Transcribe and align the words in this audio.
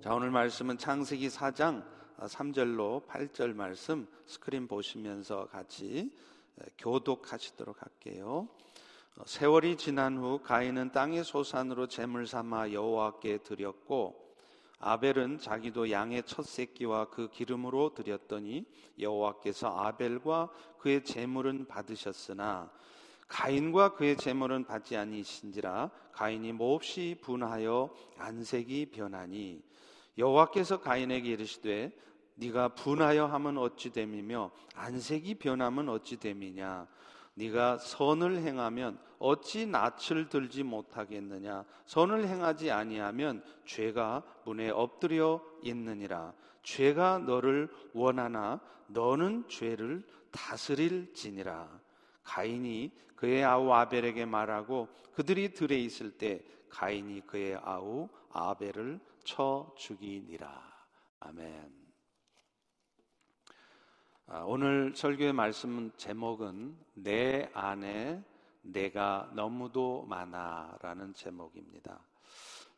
자, 0.00 0.14
오늘 0.14 0.30
말씀은 0.30 0.78
창세기 0.78 1.26
4장 1.26 1.84
3절로 2.18 3.04
8절 3.08 3.52
말씀 3.52 4.06
스크린 4.26 4.68
보시면서 4.68 5.48
같이 5.48 6.12
교독하시도록 6.78 7.82
할게요. 7.82 8.46
어, 9.16 9.24
세월이 9.26 9.76
지난 9.76 10.16
후 10.16 10.40
가인은 10.40 10.92
땅의 10.92 11.24
소산으로 11.24 11.88
제물 11.88 12.28
삼아 12.28 12.70
여호와께 12.70 13.38
드렸고 13.38 14.36
아벨은 14.78 15.40
자기도 15.40 15.90
양의 15.90 16.22
첫 16.26 16.46
새끼와 16.46 17.06
그 17.10 17.28
기름으로 17.30 17.92
드렸더니 17.94 18.66
여호와께서 19.00 19.80
아벨과 19.80 20.50
그의 20.78 21.02
제물은 21.02 21.66
받으셨으나 21.66 22.70
가인과 23.26 23.94
그의 23.94 24.16
제물은 24.16 24.64
받지 24.64 24.96
아니신지라 24.96 25.90
가인이 26.12 26.52
몹시 26.52 27.18
분하여 27.20 27.92
안색이 28.16 28.92
변하니 28.92 29.66
여호와께서 30.18 30.80
가인에게 30.80 31.30
이르시되 31.30 31.92
네가 32.34 32.68
분하여 32.74 33.26
하면 33.26 33.58
어찌 33.58 33.90
됨이며 33.90 34.50
안색이 34.74 35.36
변하면 35.36 35.88
어찌 35.88 36.18
됨이냐? 36.18 36.86
네가 37.34 37.78
선을 37.78 38.38
행하면 38.38 38.98
어찌 39.18 39.66
낯을 39.66 40.28
들지 40.28 40.64
못하겠느냐? 40.64 41.64
선을 41.86 42.26
행하지 42.26 42.70
아니하면 42.70 43.44
죄가 43.64 44.22
문에 44.44 44.70
엎드려 44.70 45.40
있느니라. 45.62 46.32
죄가 46.62 47.18
너를 47.18 47.68
원하나 47.92 48.60
너는 48.88 49.48
죄를 49.48 50.04
다스릴지니라. 50.30 51.68
가인이 52.24 52.92
그의 53.16 53.44
아우 53.44 53.72
아벨에게 53.72 54.26
말하고 54.26 54.88
그들이 55.14 55.54
들에 55.54 55.76
있을 55.78 56.10
때 56.10 56.42
가인이 56.68 57.22
그의 57.26 57.56
아우 57.62 58.08
아벨을 58.30 59.00
쳐 59.28 59.70
죽이니라. 59.76 60.48
아멘. 61.20 61.70
아, 64.26 64.38
오늘 64.46 64.94
설교의 64.96 65.34
말씀 65.34 65.92
제목은 65.98 66.74
내 66.94 67.50
안에 67.52 68.24
내가 68.62 69.30
너무도 69.34 70.06
많아라는 70.08 71.12
제목입니다. 71.12 72.00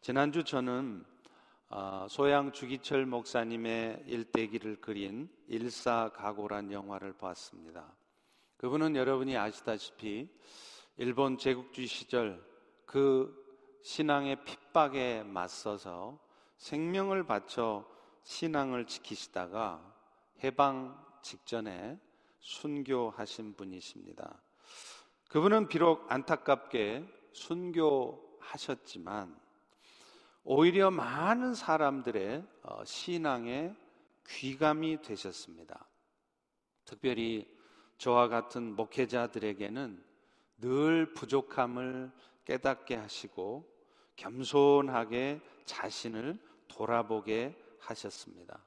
지난주 0.00 0.42
저는 0.42 1.04
아, 1.68 2.08
소양 2.10 2.50
주기철 2.50 3.06
목사님의 3.06 4.02
일대기를 4.08 4.80
그린 4.80 5.30
일사가고란 5.46 6.72
영화를 6.72 7.12
봤습니다. 7.12 7.94
그분은 8.56 8.96
여러분이 8.96 9.36
아시다시피 9.36 10.28
일본 10.96 11.38
제국주의 11.38 11.86
시절 11.86 12.44
그 12.86 13.38
신앙의 13.84 14.44
핍박에 14.44 15.22
맞서서 15.22 16.28
생명을 16.60 17.24
바쳐 17.24 17.88
신앙을 18.22 18.84
지키시다가 18.84 19.82
해방 20.44 21.02
직전에 21.22 21.98
순교하신 22.38 23.54
분이십니다. 23.54 24.42
그분은 25.30 25.68
비록 25.68 26.04
안타깝게 26.12 27.08
순교하셨지만 27.32 28.20
오히려 30.44 30.90
많은 30.90 31.54
사람들의 31.54 32.46
어, 32.62 32.84
신앙의 32.84 33.74
귀감이 34.28 35.00
되셨습니다. 35.00 35.88
특별히 36.84 37.48
저와 37.96 38.28
같은 38.28 38.76
목회자들에게는 38.76 40.04
늘 40.58 41.14
부족함을 41.14 42.12
깨닫게 42.44 42.96
하시고 42.96 43.66
겸손하게 44.16 45.40
자신을 45.64 46.49
돌아보게 46.70 47.54
하셨습니다. 47.80 48.64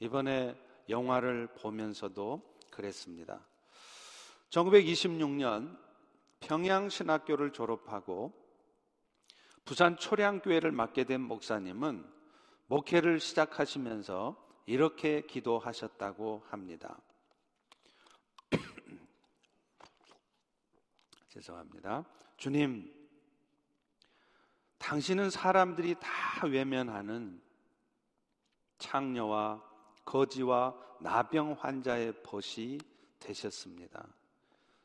이번에 0.00 0.56
영화를 0.88 1.48
보면서도 1.54 2.42
그랬습니다. 2.70 3.46
1926년 4.50 5.78
평양신학교를 6.40 7.52
졸업하고 7.52 8.32
부산 9.64 9.96
초량교회를 9.96 10.72
맡게 10.72 11.04
된 11.04 11.20
목사님은 11.20 12.04
목회를 12.66 13.20
시작하시면서 13.20 14.42
이렇게 14.66 15.22
기도하셨다고 15.22 16.42
합니다. 16.46 17.00
죄송합니다. 21.28 22.04
주님, 22.36 23.03
당신은 24.84 25.30
사람들이 25.30 25.94
다 25.98 26.46
외면하는 26.46 27.40
창녀와 28.76 29.62
거지와 30.04 30.74
나병 31.00 31.56
환자의 31.58 32.22
벗이 32.22 32.78
되셨습니다. 33.18 34.06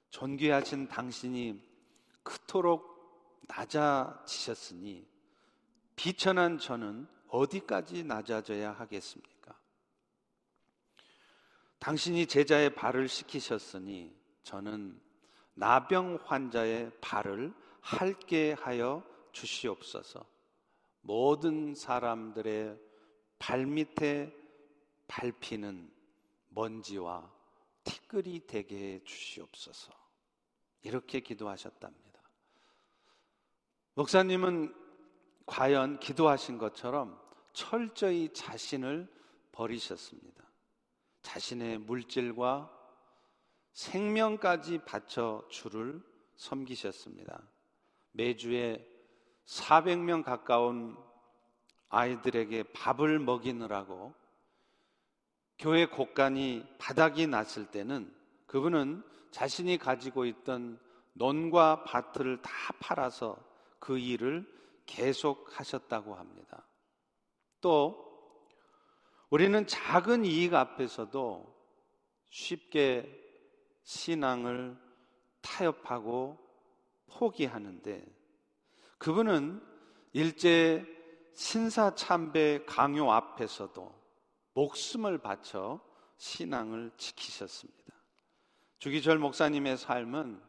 존귀하신 0.09 0.87
당신이 0.87 1.61
그토록 2.23 3.43
낮아지셨으니 3.49 5.05
비천한 5.97 6.59
저는 6.59 7.05
어디까지 7.27 8.05
낮아져야 8.05 8.71
하겠습니까? 8.71 9.53
당신이 11.79 12.25
제자의 12.25 12.73
발을 12.73 13.09
씻기셨으니 13.09 14.15
저는 14.43 14.97
나병 15.55 16.19
환자의 16.23 16.89
발을 17.01 17.53
핥게 17.81 18.53
하여 18.53 19.03
주시옵소서. 19.39 20.25
모든 21.01 21.73
사람들의 21.73 22.77
발밑에 23.39 24.35
밟히는 25.07 25.91
먼지와 26.49 27.31
티끌이 27.83 28.45
되게 28.47 28.95
해 28.95 29.03
주시옵소서. 29.03 29.93
이렇게 30.81 31.21
기도하셨답니다. 31.21 32.19
목사님은 33.95 34.75
과연 35.45 35.99
기도하신 35.99 36.57
것처럼 36.57 37.19
철저히 37.53 38.29
자신을 38.33 39.07
버리셨습니다. 39.51 40.43
자신의 41.21 41.79
물질과 41.79 42.75
생명까지 43.71 44.79
바쳐 44.79 45.45
주를 45.49 46.01
섬기셨습니다. 46.35 47.41
매주에 48.11 48.98
400명 49.49 50.23
가까운 50.23 50.95
아이들에게 51.89 52.63
밥을 52.73 53.17
먹이느라고 53.19 54.13
교회 55.57 55.87
곳간이 55.87 56.65
바닥이 56.77 57.25
났을 57.27 57.65
때는 57.65 58.13
그분은 58.45 59.03
자신이 59.31 59.77
가지고 59.77 60.25
있던 60.25 60.79
논과 61.13 61.83
밭을 61.83 62.41
다 62.41 62.51
팔아서 62.79 63.37
그 63.79 63.97
일을 63.97 64.47
계속 64.85 65.47
하셨다고 65.59 66.15
합니다. 66.15 66.65
또 67.59 68.07
우리는 69.29 69.65
작은 69.67 70.25
이익 70.25 70.53
앞에서도 70.53 71.55
쉽게 72.29 73.15
신앙을 73.83 74.77
타협하고 75.41 76.37
포기하는데 77.07 78.18
그분은 78.99 79.61
일제 80.11 80.85
신사 81.33 81.95
참배 81.95 82.65
강요 82.65 83.11
앞에서도 83.11 83.95
목숨을 84.53 85.19
바쳐 85.19 85.79
신앙을 86.17 86.91
지키셨습니다. 86.97 87.93
주기철 88.79 89.17
목사님의 89.17 89.77
삶은 89.77 90.41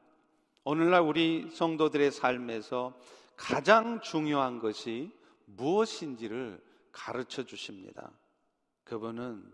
오늘날 0.65 1.03
우리 1.03 1.49
성도들의 1.51 2.11
삶에서 2.11 2.99
가장 3.37 4.01
중요한 4.01 4.59
것이 4.59 5.13
무엇인지를 5.45 6.63
가르쳐 6.91 7.45
주십니다. 7.45 8.11
그분은 8.83 9.45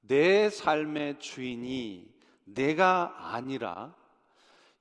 내 0.00 0.48
삶의 0.48 1.18
주인이 1.18 2.10
내가 2.44 3.34
아니라 3.34 3.94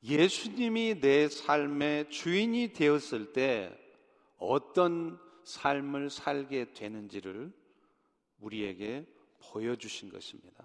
예수님이 0.08 1.02
내 1.02 1.28
삶의 1.28 2.10
주인이 2.10 2.72
되었을 2.72 3.34
때 3.34 3.78
어떤 4.38 5.20
삶을 5.44 6.10
살게 6.10 6.72
되는지를 6.74 7.52
우리에게 8.40 9.06
보여주신 9.52 10.10
것입니다. 10.10 10.64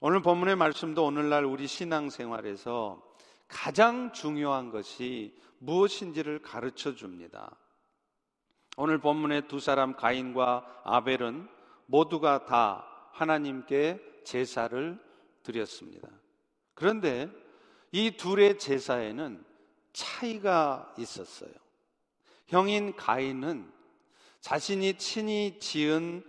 오늘 0.00 0.22
본문의 0.22 0.56
말씀도 0.56 1.04
오늘날 1.04 1.44
우리 1.44 1.66
신앙생활에서 1.66 3.02
가장 3.46 4.12
중요한 4.12 4.70
것이 4.70 5.36
무엇인지를 5.58 6.40
가르쳐 6.40 6.94
줍니다. 6.94 7.56
오늘 8.78 8.98
본문의 8.98 9.48
두 9.48 9.60
사람 9.60 9.94
가인과 9.94 10.82
아벨은 10.84 11.46
모두가 11.86 12.46
다 12.46 12.86
하나님께 13.12 14.00
제사를 14.24 14.98
드렸습니다. 15.42 16.08
그런데 16.74 17.30
이 17.96 18.10
둘의 18.10 18.58
제사에는 18.58 19.42
차이가 19.94 20.92
있었어요. 20.98 21.50
형인 22.46 22.94
가인은 22.94 23.72
자신이 24.42 24.98
친히 24.98 25.58
지은 25.58 26.22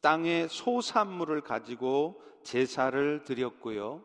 땅의 0.00 0.48
소산물을 0.48 1.42
가지고 1.42 2.22
제사를 2.42 3.22
드렸고요. 3.24 4.02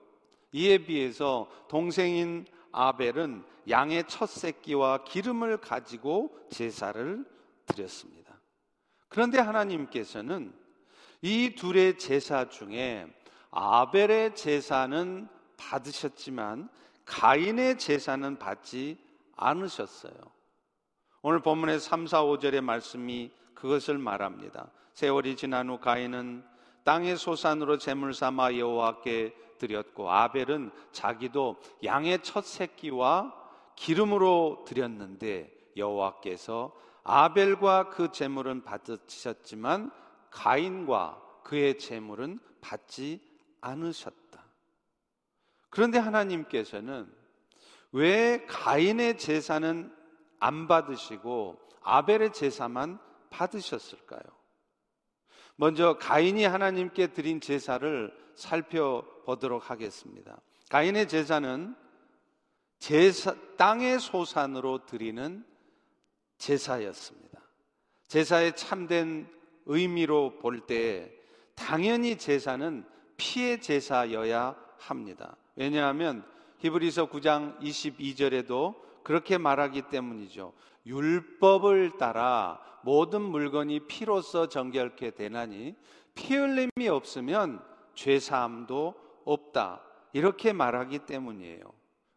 이에 0.52 0.80
비해서 0.80 1.50
동생인 1.70 2.46
아벨은 2.74 3.46
양의 3.70 4.04
첫 4.10 4.28
새끼와 4.28 5.06
기름을 5.06 5.56
가지고 5.62 6.38
제사를 6.50 7.24
드렸습니다. 7.66 8.42
그런데 9.08 9.40
하나님께서는 9.40 10.54
이 11.22 11.56
둘의 11.56 11.98
제사 11.98 12.50
중에 12.50 13.08
아벨의 13.52 14.36
제사는 14.36 15.30
받으셨지만 15.56 16.70
가인의 17.10 17.80
제사는 17.80 18.38
받지 18.38 18.98
않으셨어요. 19.36 20.14
오늘 21.22 21.42
본문의 21.42 21.80
3, 21.80 22.08
4, 22.08 22.24
5절의 22.24 22.62
말씀이 22.62 23.32
그것을 23.56 23.98
말합니다. 23.98 24.72
세월이 24.94 25.36
지난 25.36 25.70
후 25.70 25.80
가인은 25.80 26.46
땅의 26.86 27.18
소산으로 27.18 27.78
제물 27.78 28.14
삼아 28.14 28.56
여호와께 28.58 29.36
드렸고 29.58 30.10
아벨은 30.10 30.72
자기도 30.92 31.58
양의 31.84 32.24
첫 32.24 32.46
새끼와 32.46 33.34
기름으로 33.76 34.64
드렸는데 34.68 35.52
여호와께서 35.76 36.74
아벨과 37.04 37.90
그 37.90 38.12
제물은 38.12 38.64
받으셨지만 38.64 39.92
가인과 40.30 41.22
그의 41.44 41.78
제물은 41.80 42.40
받지 42.62 43.20
않으셨다. 43.62 44.49
그런데 45.70 45.98
하나님께서는 45.98 47.12
왜 47.92 48.46
가인의 48.48 49.18
제사는 49.18 49.94
안 50.40 50.68
받으시고 50.68 51.60
아벨의 51.82 52.34
제사만 52.34 53.00
받으셨을까요? 53.30 54.22
먼저 55.56 55.98
가인이 55.98 56.46
하나님께 56.46 57.08
드린 57.08 57.42
제사를 57.42 58.16
살펴보도록 58.36 59.70
하겠습니다. 59.70 60.40
가인의 60.70 61.08
제사는 61.08 61.76
제사, 62.80 63.36
땅의 63.58 64.00
소산으로 64.00 64.86
드리는 64.86 65.46
제사였습니다. 66.38 67.42
제사의 68.08 68.56
참된 68.56 69.30
의미로 69.66 70.40
볼 70.40 70.66
때 70.66 71.12
당연히 71.56 72.18
제사는 72.18 72.86
피의 73.18 73.62
제사여야 73.62 74.56
합니다. 74.78 75.36
왜냐하면 75.60 76.24
히브리서 76.60 77.08
9장 77.08 77.60
22절에도 77.60 78.76
그렇게 79.04 79.38
말하기 79.38 79.84
때문이죠. 79.90 80.54
율법을 80.86 81.98
따라 81.98 82.62
모든 82.82 83.22
물건이 83.22 83.82
피로써 83.88 84.48
정결케 84.48 85.12
되나니 85.12 85.76
피 86.16 86.36
흘림이 86.38 86.88
없으면 86.88 87.62
죄 87.94 88.20
사함도 88.20 88.96
없다. 89.26 89.84
이렇게 90.14 90.54
말하기 90.54 91.00
때문이에요. 91.00 91.64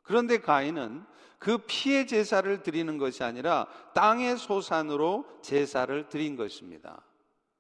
그런데 0.04 0.38
가인은 0.38 1.04
그 1.40 1.58
피의 1.66 2.06
제사를 2.06 2.62
드리는 2.62 2.96
것이 2.96 3.24
아니라 3.24 3.66
땅의 3.92 4.36
소산으로 4.36 5.26
제사를 5.42 6.08
드린 6.08 6.36
것입니다. 6.36 7.02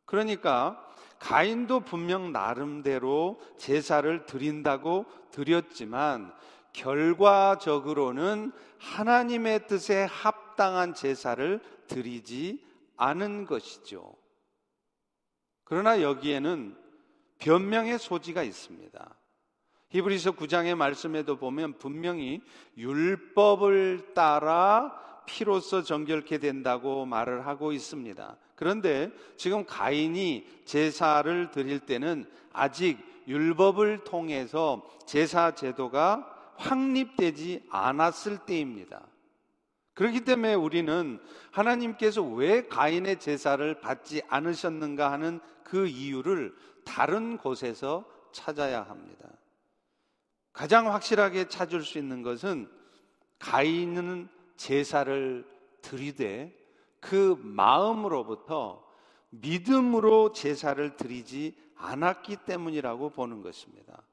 그러니까 0.04 0.91
가인도 1.22 1.80
분명 1.80 2.32
나름대로 2.32 3.40
제사를 3.56 4.26
드린다고 4.26 5.06
드렸지만 5.30 6.34
결과적으로는 6.72 8.50
하나님의 8.78 9.68
뜻에 9.68 10.02
합당한 10.02 10.94
제사를 10.94 11.60
드리지 11.86 12.66
않은 12.96 13.46
것이죠. 13.46 14.16
그러나 15.62 16.02
여기에는 16.02 16.76
변명의 17.38 18.00
소지가 18.00 18.42
있습니다. 18.42 19.14
히브리서 19.90 20.32
9장의 20.32 20.74
말씀에도 20.74 21.36
보면 21.36 21.78
분명히 21.78 22.42
율법을 22.76 24.12
따라 24.14 24.92
피로써 25.26 25.82
정결케 25.82 26.38
된다고 26.38 27.04
말을 27.06 27.46
하고 27.46 27.72
있습니다. 27.72 28.36
그런데 28.54 29.10
지금 29.36 29.64
가인이 29.64 30.46
제사를 30.64 31.50
드릴 31.50 31.80
때는 31.80 32.24
아직 32.52 32.98
율법을 33.26 34.04
통해서 34.04 34.86
제사 35.06 35.54
제도가 35.54 36.54
확립되지 36.56 37.64
않았을 37.70 38.38
때입니다. 38.38 39.02
그렇기 39.94 40.22
때문에 40.22 40.54
우리는 40.54 41.20
하나님께서 41.50 42.22
왜 42.22 42.66
가인의 42.66 43.20
제사를 43.20 43.80
받지 43.80 44.22
않으셨는가 44.28 45.12
하는 45.12 45.40
그 45.64 45.86
이유를 45.86 46.54
다른 46.84 47.36
곳에서 47.36 48.04
찾아야 48.32 48.82
합니다. 48.82 49.28
가장 50.52 50.92
확실하게 50.92 51.48
찾을 51.48 51.82
수 51.82 51.98
있는 51.98 52.22
것은 52.22 52.68
가인은 53.38 54.28
제사를 54.62 55.44
드리되 55.80 56.56
그 57.00 57.36
마음으로부터 57.42 58.84
믿음으로 59.30 60.30
제사를 60.32 60.96
드리지 60.96 61.56
않았기 61.74 62.36
때문이라고 62.46 63.10
보는 63.10 63.42
것입니다. 63.42 64.04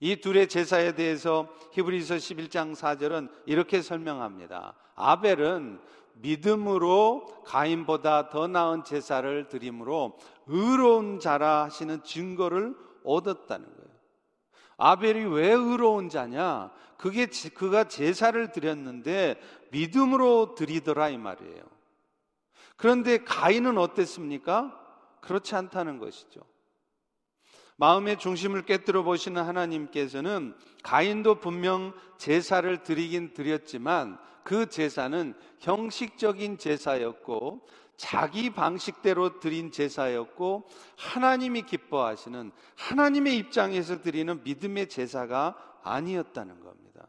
이 0.00 0.16
둘의 0.16 0.48
제사에 0.48 0.96
대해서 0.96 1.48
히브리서 1.70 2.16
11장 2.16 2.74
4절은 2.74 3.30
이렇게 3.46 3.80
설명합니다. 3.80 4.74
아벨은 4.96 5.78
믿음으로 6.14 7.26
가인보다 7.44 8.28
더 8.30 8.48
나은 8.48 8.82
제사를 8.82 9.48
드림으로 9.48 10.18
의로운 10.48 11.20
자라 11.20 11.64
하시는 11.64 12.02
증거를 12.02 12.74
얻었다는. 13.04 13.75
아벨이 14.76 15.24
왜 15.26 15.50
의로운 15.52 16.08
자냐? 16.08 16.70
그게 16.98 17.26
그가 17.54 17.84
제사를 17.84 18.52
드렸는데 18.52 19.40
믿음으로 19.70 20.54
드리더라 20.54 21.10
이 21.10 21.18
말이에요. 21.18 21.62
그런데 22.76 23.18
가인은 23.18 23.78
어땠습니까? 23.78 24.78
그렇지 25.20 25.54
않다는 25.54 25.98
것이죠. 25.98 26.40
마음의 27.76 28.18
중심을 28.18 28.62
깨뜨려 28.62 29.02
보시는 29.02 29.42
하나님께서는 29.42 30.54
가인도 30.82 31.36
분명 31.40 31.92
제사를 32.16 32.82
드리긴 32.82 33.34
드렸지만 33.34 34.18
그 34.44 34.66
제사는 34.66 35.34
형식적인 35.60 36.56
제사였고 36.56 37.66
자기 37.96 38.50
방식대로 38.50 39.40
드린 39.40 39.70
제사였고 39.70 40.68
하나님이 40.96 41.62
기뻐하시는 41.62 42.52
하나님의 42.76 43.36
입장에서 43.38 44.00
드리는 44.02 44.42
믿음의 44.42 44.88
제사가 44.88 45.56
아니었다는 45.82 46.60
겁니다. 46.60 47.08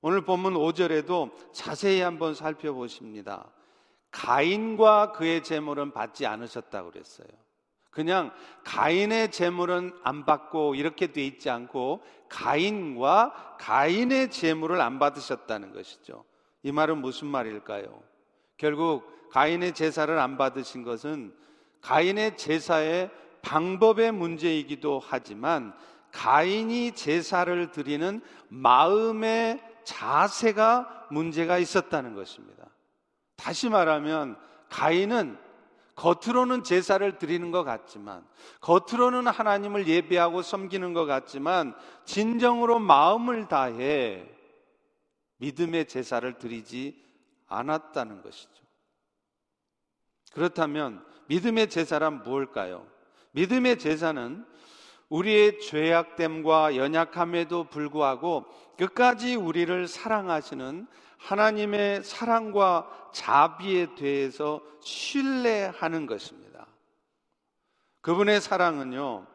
오늘 0.00 0.24
본문 0.24 0.54
5절에도 0.54 1.32
자세히 1.52 2.00
한번 2.00 2.34
살펴보십니다. 2.34 3.50
가인과 4.10 5.12
그의 5.12 5.42
제물은 5.42 5.92
받지 5.92 6.26
않으셨다고 6.26 6.90
그랬어요. 6.90 7.28
그냥 7.90 8.32
가인의 8.64 9.32
재물은 9.32 9.92
안 10.04 10.24
받고 10.24 10.76
이렇게 10.76 11.08
돼 11.08 11.24
있지 11.24 11.50
않고 11.50 12.02
가인과 12.28 13.56
가인의 13.58 14.30
재물을 14.30 14.80
안 14.80 14.98
받으셨다는 14.98 15.72
것이죠. 15.72 16.24
이 16.62 16.70
말은 16.70 16.98
무슨 16.98 17.28
말일까요? 17.28 18.02
결국 18.56 19.17
가인의 19.30 19.74
제사를 19.74 20.16
안 20.18 20.36
받으신 20.36 20.82
것은 20.82 21.34
가인의 21.80 22.36
제사의 22.36 23.10
방법의 23.42 24.12
문제이기도 24.12 25.00
하지만 25.04 25.72
가인이 26.12 26.92
제사를 26.92 27.70
드리는 27.70 28.20
마음의 28.48 29.62
자세가 29.84 31.06
문제가 31.10 31.58
있었다는 31.58 32.14
것입니다. 32.14 32.66
다시 33.36 33.68
말하면 33.68 34.36
가인은 34.68 35.38
겉으로는 35.94 36.62
제사를 36.62 37.18
드리는 37.18 37.50
것 37.50 37.64
같지만, 37.64 38.24
겉으로는 38.60 39.26
하나님을 39.26 39.88
예배하고 39.88 40.42
섬기는 40.42 40.92
것 40.92 41.06
같지만, 41.06 41.74
진정으로 42.04 42.78
마음을 42.78 43.48
다해 43.48 44.24
믿음의 45.38 45.88
제사를 45.88 46.38
드리지 46.38 47.04
않았다는 47.48 48.22
것이죠. 48.22 48.67
그렇다면 50.32 51.04
믿음의 51.26 51.70
제사란 51.70 52.22
무엇일까요? 52.22 52.86
믿음의 53.32 53.78
제사는 53.78 54.44
우리의 55.08 55.60
죄악됨과 55.60 56.76
연약함에도 56.76 57.64
불구하고 57.64 58.44
끝까지 58.76 59.36
우리를 59.36 59.88
사랑하시는 59.88 60.86
하나님의 61.18 62.04
사랑과 62.04 62.88
자비에 63.12 63.94
대해서 63.94 64.60
신뢰하는 64.80 66.06
것입니다. 66.06 66.66
그분의 68.00 68.40
사랑은요, 68.40 69.26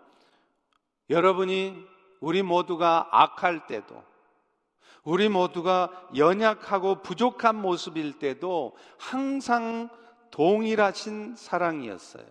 여러분이 1.09 1.85
우리 2.21 2.41
모두가 2.41 3.09
악할 3.11 3.67
때도, 3.67 4.01
우리 5.03 5.27
모두가 5.27 6.07
연약하고 6.15 7.01
부족한 7.01 7.57
모습일 7.57 8.19
때도 8.19 8.77
항상 8.97 9.89
동일하신 10.33 11.35
사랑이었어요. 11.35 12.25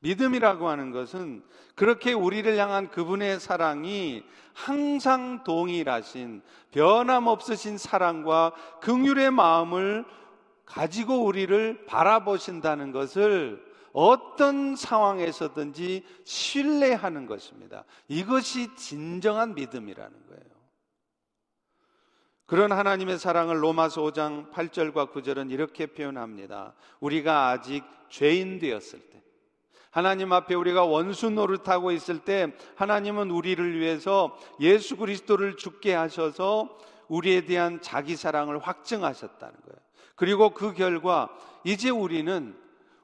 믿음이라고 0.00 0.68
하는 0.68 0.90
것은 0.90 1.42
그렇게 1.74 2.14
우리를 2.14 2.56
향한 2.56 2.90
그분의 2.90 3.40
사랑이 3.40 4.22
항상 4.54 5.44
동일하신 5.44 6.40
변함없으신 6.70 7.76
사랑과 7.76 8.52
긍휼의 8.80 9.30
마음을 9.32 10.06
가지고 10.64 11.24
우리를 11.24 11.84
바라보신다는 11.84 12.92
것을 12.92 13.62
어떤 13.92 14.74
상황에서든지 14.74 16.04
신뢰하는 16.24 17.26
것입니다. 17.26 17.84
이것이 18.08 18.74
진정한 18.76 19.54
믿음이라는 19.54 20.26
거예요. 20.28 20.53
그런 22.46 22.72
하나님의 22.72 23.18
사랑을 23.18 23.62
로마서 23.62 24.02
5장 24.02 24.50
8절과 24.52 25.12
9절은 25.12 25.50
이렇게 25.50 25.86
표현합니다. 25.86 26.74
우리가 27.00 27.48
아직 27.48 27.84
죄인 28.10 28.58
되었을 28.58 29.00
때, 29.10 29.22
하나님 29.90 30.32
앞에 30.32 30.54
우리가 30.54 30.84
원수 30.84 31.30
노릇하고 31.30 31.92
있을 31.92 32.18
때, 32.18 32.52
하나님은 32.74 33.30
우리를 33.30 33.78
위해서 33.78 34.36
예수 34.60 34.96
그리스도를 34.96 35.56
죽게 35.56 35.94
하셔서 35.94 36.76
우리에 37.08 37.44
대한 37.44 37.80
자기 37.80 38.16
사랑을 38.16 38.58
확증하셨다는 38.58 39.54
거예요. 39.54 39.78
그리고 40.14 40.50
그 40.50 40.74
결과 40.74 41.28
이제 41.64 41.90
우리는 41.90 42.56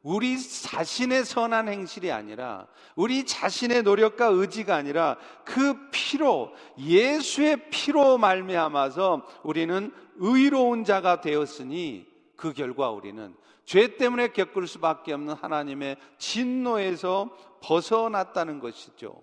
우리 0.02 0.40
자신의 0.40 1.24
선한 1.24 1.68
행실이 1.68 2.10
아니라 2.10 2.66
우리 2.96 3.26
자신의 3.26 3.82
노력과 3.82 4.26
의지가 4.26 4.74
아니라 4.74 5.16
그 5.44 5.90
피로 5.90 6.52
예수의 6.78 7.68
피로 7.70 8.16
말미암아서 8.16 9.26
우리는 9.42 9.92
의로운 10.16 10.84
자가 10.84 11.20
되었으니 11.20 12.06
그 12.36 12.52
결과 12.52 12.90
우리는 12.90 13.36
죄 13.66 13.96
때문에 13.96 14.28
겪을 14.28 14.66
수밖에 14.66 15.12
없는 15.12 15.34
하나님의 15.34 15.96
진노에서 16.18 17.36
벗어났다는 17.62 18.58
것이죠. 18.58 19.20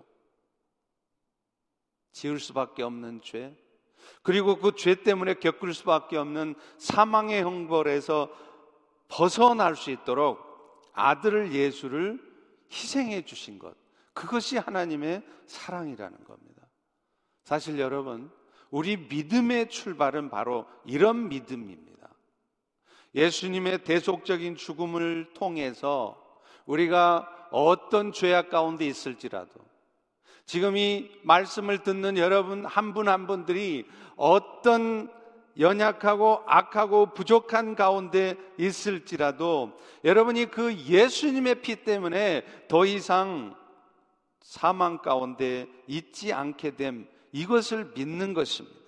지을 2.12 2.38
수밖에 2.40 2.82
없는 2.82 3.20
죄, 3.22 3.54
그리고 4.22 4.56
그 4.58 4.72
죄 4.74 4.94
때문에 4.94 5.34
겪을 5.34 5.74
수밖에 5.74 6.16
없는 6.16 6.54
사망의 6.78 7.42
형벌에서 7.42 8.30
벗어날 9.08 9.76
수 9.76 9.90
있도록 9.90 10.47
아들을 10.98 11.52
예수를 11.52 12.18
희생해 12.70 13.24
주신 13.24 13.58
것. 13.58 13.74
그것이 14.12 14.58
하나님의 14.58 15.22
사랑이라는 15.46 16.24
겁니다. 16.24 16.62
사실 17.44 17.78
여러분, 17.78 18.30
우리 18.70 18.96
믿음의 18.96 19.70
출발은 19.70 20.28
바로 20.28 20.66
이런 20.84 21.28
믿음입니다. 21.28 22.08
예수님의 23.14 23.84
대속적인 23.84 24.56
죽음을 24.56 25.32
통해서 25.34 26.22
우리가 26.66 27.48
어떤 27.50 28.12
죄악 28.12 28.50
가운데 28.50 28.86
있을지라도 28.86 29.50
지금 30.44 30.76
이 30.76 31.10
말씀을 31.22 31.82
듣는 31.82 32.18
여러분 32.18 32.64
한 32.66 32.92
분한 32.92 33.26
분들이 33.26 33.86
어떤 34.16 35.10
연약하고 35.58 36.42
악하고 36.46 37.14
부족한 37.14 37.74
가운데 37.74 38.36
있을지라도 38.58 39.72
여러분이 40.04 40.46
그 40.46 40.74
예수님의 40.74 41.62
피 41.62 41.84
때문에 41.84 42.44
더 42.68 42.86
이상 42.86 43.56
사망 44.40 44.98
가운데 44.98 45.66
있지 45.86 46.32
않게 46.32 46.76
됨 46.76 47.08
이것을 47.32 47.92
믿는 47.94 48.34
것입니다. 48.34 48.78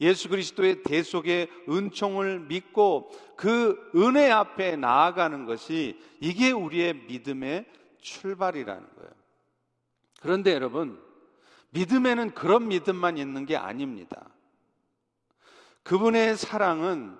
예수 0.00 0.28
그리스도의 0.28 0.84
대속의 0.84 1.48
은총을 1.68 2.40
믿고 2.40 3.10
그 3.36 3.90
은혜 3.96 4.30
앞에 4.30 4.76
나아가는 4.76 5.44
것이 5.44 5.98
이게 6.20 6.52
우리의 6.52 6.94
믿음의 7.08 7.66
출발이라는 8.00 8.88
거예요. 8.94 9.10
그런데 10.20 10.52
여러분, 10.52 11.02
믿음에는 11.70 12.30
그런 12.30 12.68
믿음만 12.68 13.18
있는 13.18 13.44
게 13.44 13.56
아닙니다. 13.56 14.28
그분의 15.88 16.36
사랑은 16.36 17.16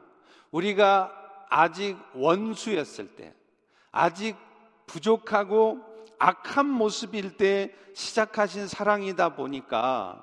우리가 0.50 1.10
아직 1.48 1.96
원수였을 2.12 3.16
때, 3.16 3.34
아직 3.90 4.36
부족하고 4.84 5.80
악한 6.18 6.68
모습일 6.68 7.38
때 7.38 7.74
시작하신 7.94 8.68
사랑이다 8.68 9.36
보니까 9.36 10.22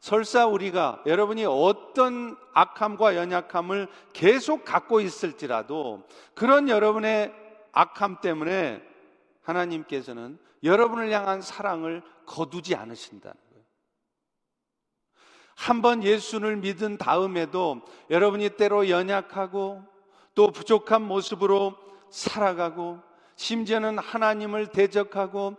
설사 0.00 0.44
우리가 0.44 1.04
여러분이 1.06 1.44
어떤 1.44 2.36
악함과 2.52 3.14
연약함을 3.14 3.86
계속 4.12 4.64
갖고 4.64 5.00
있을지라도 5.00 6.02
그런 6.34 6.68
여러분의 6.68 7.32
악함 7.70 8.20
때문에 8.20 8.82
하나님께서는 9.42 10.40
여러분을 10.64 11.12
향한 11.12 11.40
사랑을 11.40 12.02
거두지 12.26 12.74
않으신다. 12.74 13.34
한번 15.54 16.02
예수를 16.02 16.56
믿은 16.56 16.98
다음에도 16.98 17.80
여러분이 18.10 18.50
때로 18.50 18.88
연약하고 18.88 19.82
또 20.34 20.50
부족한 20.50 21.02
모습으로 21.02 21.74
살아가고 22.10 23.00
심지어는 23.36 23.98
하나님을 23.98 24.68
대적하고 24.68 25.56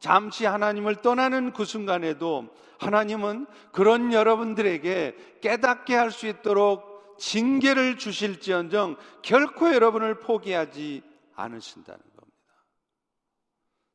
잠시 0.00 0.46
하나님을 0.46 0.96
떠나는 0.96 1.52
그 1.52 1.64
순간에도 1.64 2.48
하나님은 2.78 3.46
그런 3.72 4.12
여러분들에게 4.12 5.40
깨닫게 5.40 5.94
할 5.94 6.10
수 6.10 6.26
있도록 6.26 7.16
징계를 7.18 7.98
주실지언정 7.98 8.96
결코 9.22 9.74
여러분을 9.74 10.20
포기하지 10.20 11.02
않으신다는 11.34 12.00
겁니다. 12.00 12.38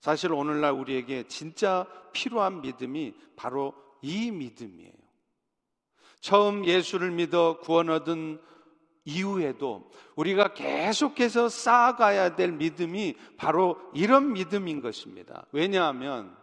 사실 0.02 0.34
오늘날 0.34 0.74
우리에게 0.74 1.24
진짜 1.28 1.88
필요한 2.12 2.62
믿음이 2.62 3.16
바로 3.38 3.74
이 4.02 4.30
믿음이에요. 4.30 5.03
처음 6.24 6.66
예수를 6.66 7.12
믿어 7.12 7.60
구원 7.60 7.90
얻은 7.90 8.40
이후에도 9.04 9.92
우리가 10.16 10.54
계속해서 10.54 11.50
쌓아가야 11.50 12.38
될 12.38 12.54
믿음이 12.54 13.18
바로 13.36 13.78
이런 13.94 14.32
믿음인 14.32 14.80
것입니다. 14.80 15.46
왜냐하면 15.52 16.34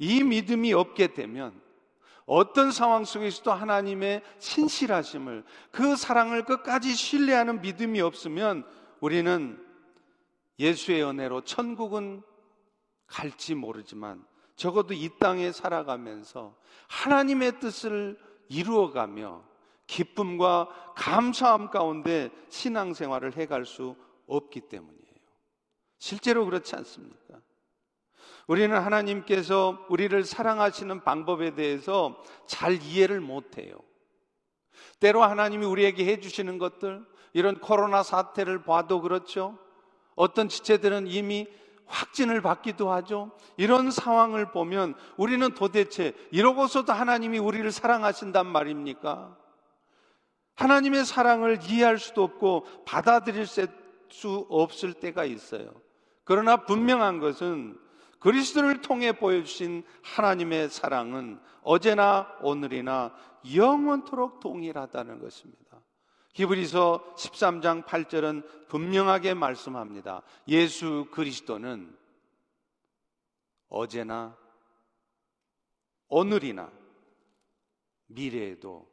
이 0.00 0.24
믿음이 0.24 0.72
없게 0.72 1.14
되면 1.14 1.62
어떤 2.26 2.72
상황 2.72 3.04
속에서도 3.04 3.52
하나님의 3.52 4.20
신실하심을 4.40 5.44
그 5.70 5.94
사랑을 5.94 6.44
끝까지 6.44 6.92
신뢰하는 6.92 7.60
믿음이 7.60 8.00
없으면 8.00 8.66
우리는 8.98 9.64
예수의 10.58 11.04
은혜로 11.04 11.42
천국은 11.42 12.24
갈지 13.06 13.54
모르지만 13.54 14.24
적어도 14.56 14.92
이 14.92 15.08
땅에 15.20 15.52
살아가면서 15.52 16.56
하나님의 16.88 17.60
뜻을 17.60 18.18
이루어가며 18.52 19.42
기쁨과 19.86 20.68
감사함 20.94 21.70
가운데 21.70 22.30
신앙생활을 22.48 23.36
해갈 23.36 23.64
수 23.64 23.96
없기 24.26 24.62
때문이에요. 24.62 25.02
실제로 25.98 26.44
그렇지 26.44 26.76
않습니까? 26.76 27.40
우리는 28.46 28.76
하나님께서 28.78 29.86
우리를 29.88 30.24
사랑하시는 30.24 31.02
방법에 31.04 31.54
대해서 31.54 32.22
잘 32.46 32.82
이해를 32.82 33.20
못해요. 33.20 33.78
때로 35.00 35.22
하나님이 35.22 35.64
우리에게 35.64 36.04
해주시는 36.06 36.58
것들, 36.58 37.04
이런 37.32 37.58
코로나 37.58 38.02
사태를 38.02 38.62
봐도 38.62 39.00
그렇죠. 39.00 39.58
어떤 40.14 40.48
지체들은 40.48 41.06
이미 41.06 41.46
확진을 41.92 42.40
받기도 42.40 42.90
하죠. 42.90 43.30
이런 43.56 43.90
상황을 43.90 44.50
보면 44.50 44.94
우리는 45.16 45.54
도대체 45.54 46.14
이러고서도 46.30 46.92
하나님이 46.92 47.38
우리를 47.38 47.70
사랑하신단 47.70 48.46
말입니까? 48.46 49.36
하나님의 50.54 51.04
사랑을 51.04 51.58
이해할 51.62 51.98
수도 51.98 52.22
없고 52.24 52.66
받아들일 52.86 53.46
수 53.46 54.46
없을 54.48 54.94
때가 54.94 55.24
있어요. 55.24 55.70
그러나 56.24 56.56
분명한 56.56 57.20
것은 57.20 57.78
그리스도를 58.20 58.80
통해 58.80 59.12
보여주신 59.12 59.82
하나님의 60.02 60.70
사랑은 60.70 61.40
어제나 61.62 62.28
오늘이나 62.40 63.12
영원토록 63.54 64.40
동일하다는 64.40 65.20
것입니다. 65.20 65.71
히브리서 66.32 67.14
13장 67.16 67.84
8절은 67.84 68.68
분명하게 68.68 69.34
말씀합니다. 69.34 70.22
예수 70.48 71.06
그리스도는 71.10 71.94
어제나 73.68 74.36
오늘이나 76.08 76.70
미래에도 78.06 78.86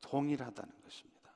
동일하다는 0.00 0.72
것입니다. 0.84 1.30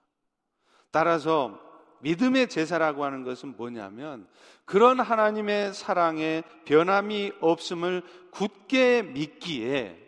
따라서 0.91 1.61
믿음의 2.01 2.49
제사라고 2.49 3.05
하는 3.05 3.23
것은 3.23 3.57
뭐냐면 3.57 4.29
그런 4.65 5.01
하나님의 5.01 5.73
사랑에 5.73 6.43
변함이 6.65 7.33
없음을 7.41 8.03
굳게 8.33 9.03
믿기에 9.03 9.99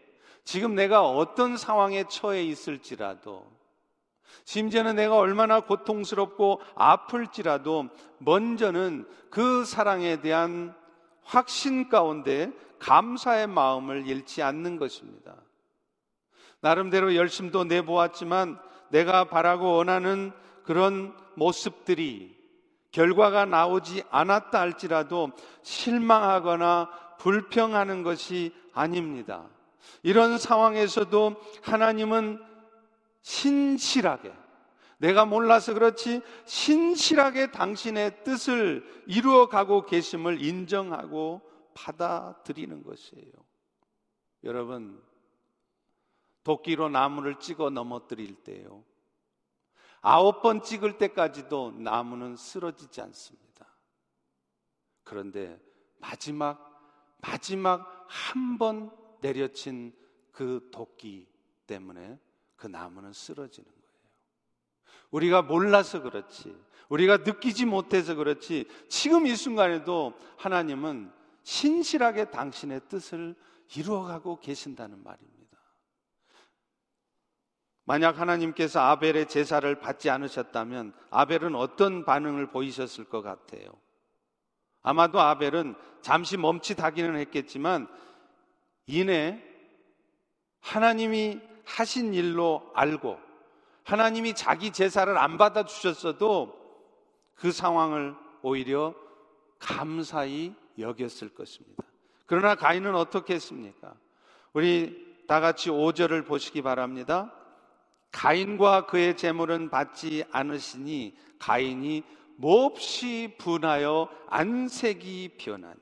지금 0.43 0.75
내가 0.75 1.09
어떤 1.09 1.57
상황에 1.57 2.05
처해 2.09 2.45
있을지라도 2.45 3.51
심지어는 4.45 4.97
내가 4.97 5.17
얼마나 5.17 5.61
고통스럽고 5.61 6.61
아플지라도 6.75 7.89
먼저는 8.19 9.07
그 9.31 9.65
사랑에 9.65 10.21
대한 10.21 10.75
확신 11.23 11.89
가운데 11.89 12.53
감사의 12.79 13.47
마음을 13.47 14.07
잃지 14.07 14.43
않는 14.43 14.77
것입니다. 14.77 15.35
나름대로 16.61 17.15
열심도 17.15 17.65
내보았지만 17.65 18.59
내가 18.91 19.25
바라고 19.25 19.77
원하는 19.77 20.33
그런 20.65 21.15
모습들이 21.35 22.35
결과가 22.91 23.45
나오지 23.45 24.05
않았다 24.11 24.61
할지라도 24.61 25.33
실망하거나 25.63 26.89
불평하는 27.19 28.03
것이 28.03 28.55
아닙니다. 28.73 29.45
이런 30.03 30.39
상황에서도 30.39 31.37
하나님은 31.63 32.41
신실하게 33.25 34.33
내가 34.99 35.25
몰라서 35.25 35.75
그렇지 35.75 36.21
신실하게 36.45 37.51
당신의 37.51 38.23
뜻을 38.23 38.85
이루어 39.07 39.49
가고 39.49 39.87
계심을 39.87 40.43
인정하고 40.43 41.41
받아들이는 41.75 42.85
것이에요. 42.85 43.33
여러분, 44.45 45.03
도끼로 46.45 46.91
나무를 46.91 47.39
찍어 47.41 47.71
넘어뜨릴 47.71 48.45
때요. 48.45 48.85
아홉 50.03 50.43
번 50.43 50.63
찍을 50.63 50.99
때까지도 50.99 51.73
나무는 51.73 52.37
쓰러지지 52.37 53.01
않습니다. 53.01 53.67
그런데 55.03 55.59
마지막, 55.99 57.19
마지막 57.23 58.07
한 58.07 58.59
번 58.59 58.91
내려친 59.23 59.97
그 60.31 60.69
도끼 60.71 61.27
때문에 61.67 62.19
그 62.65 62.69
나무는 62.69 63.13
쓰러지는 63.13 63.69
거예요. 63.69 63.85
우리가 65.11 65.43
몰라서 65.43 66.01
그렇지, 66.01 66.57
우리가 66.89 67.19
느끼지 67.19 67.67
못해서 67.67 68.15
그렇지, 68.15 68.67
지금 68.89 69.27
이 69.27 69.37
순간에도 69.37 70.15
하나님은 70.39 71.13
신실하게 71.43 72.31
당신의 72.31 72.81
뜻을 72.89 73.35
이루어가고 73.77 74.41
계신다는 74.41 75.03
말입니다. 75.05 75.59
만약 77.85 78.19
하나님께서 78.19 78.81
아벨의 78.81 79.29
제사를 79.29 79.79
받지 79.79 80.09
않으셨다면 80.09 80.95
아벨은 81.11 81.55
어떤 81.55 82.07
반응을 82.07 82.51
보이셨을 82.51 83.05
것 83.05 83.21
같아요? 83.21 83.69
아마도 84.81 85.21
아벨은 85.21 85.75
잠시 86.01 86.39
멈칫하기는 86.39 87.17
했겠지만 87.17 87.89
이내 88.87 89.43
하나님이 90.61 91.53
하신 91.65 92.15
일로 92.15 92.71
알고 92.75 93.19
하나님이 93.85 94.35
자기 94.35 94.71
제사를 94.71 95.17
안 95.17 95.37
받아 95.39 95.65
주셨어도 95.65 96.59
그 97.35 97.53
상황을 97.53 98.15
오히려 98.43 98.95
감사히 99.59 100.55
여겼을 100.79 101.31
것입니다. 101.35 101.85
그러나 102.27 102.55
가인은 102.55 102.95
어떻게 102.95 103.35
했습니까? 103.35 103.95
우리 104.53 105.05
다 105.27 105.41
같이 105.41 105.71
5절을 105.71 106.27
보시기 106.27 106.63
바랍니다. 106.63 107.33
가인과 108.13 108.87
그의 108.87 109.17
재물은 109.17 109.71
받지 109.71 110.25
않으시니 110.31 111.17
가인이 111.39 112.03
몹시 112.37 113.35
분하여 113.39 114.09
안색이 114.29 115.37
변하니 115.39 115.75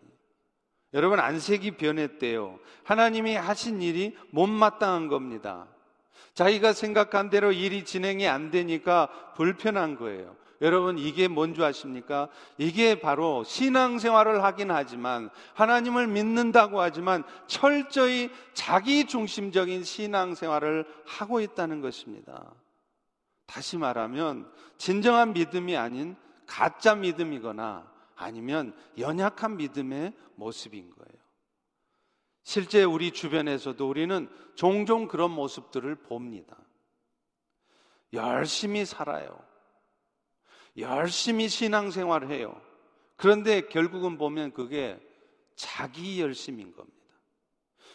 여러분 0.95 1.21
안색이 1.21 1.73
변했대요. 1.73 2.59
하나님이 2.85 3.35
하신 3.35 3.81
일이 3.81 4.17
못마땅한 4.31 5.09
겁니다. 5.09 5.69
자기가 6.35 6.73
생각한 6.73 7.31
대로 7.31 7.53
일이 7.53 7.85
진행이 7.85 8.27
안 8.27 8.51
되니까 8.51 9.09
불편한 9.37 9.97
거예요. 9.97 10.37
여러분 10.63 10.97
이게 10.97 11.27
뭔지 11.27 11.63
아십니까? 11.63 12.29
이게 12.57 13.01
바로 13.01 13.43
신앙생활을 13.43 14.45
하긴 14.45 14.71
하지만 14.71 15.29
하나님을 15.55 16.07
믿는다고 16.07 16.81
하지만 16.81 17.25
철저히 17.49 18.31
자기 18.55 19.05
중심적인 19.05 19.83
신앙생활을 19.83 20.87
하고 21.05 21.41
있다는 21.41 21.81
것입니다. 21.81 22.55
다시 23.47 23.77
말하면 23.77 24.51
진정한 24.79 25.33
믿음이 25.33 25.77
아닌 25.77 26.17
가짜 26.47 26.95
믿음이거나 26.95 27.91
아니면 28.15 28.73
연약한 28.99 29.57
믿음의 29.57 30.13
모습인 30.37 30.91
거예요. 30.91 31.22
실제 32.43 32.83
우리 32.85 33.13
주변에서도 33.13 33.89
우리는 33.89 34.29
종종 34.55 35.09
그런 35.09 35.31
모습들을 35.31 35.95
봅니다. 35.97 36.57
열심히 38.13 38.85
살아요. 38.85 39.39
열심히 40.77 41.49
신앙생활을 41.49 42.31
해요. 42.31 42.61
그런데 43.17 43.63
결국은 43.69 44.19
보면 44.19 44.53
그게 44.53 44.99
자기 45.55 46.21
열심인 46.21 46.75
겁니다. 46.75 46.99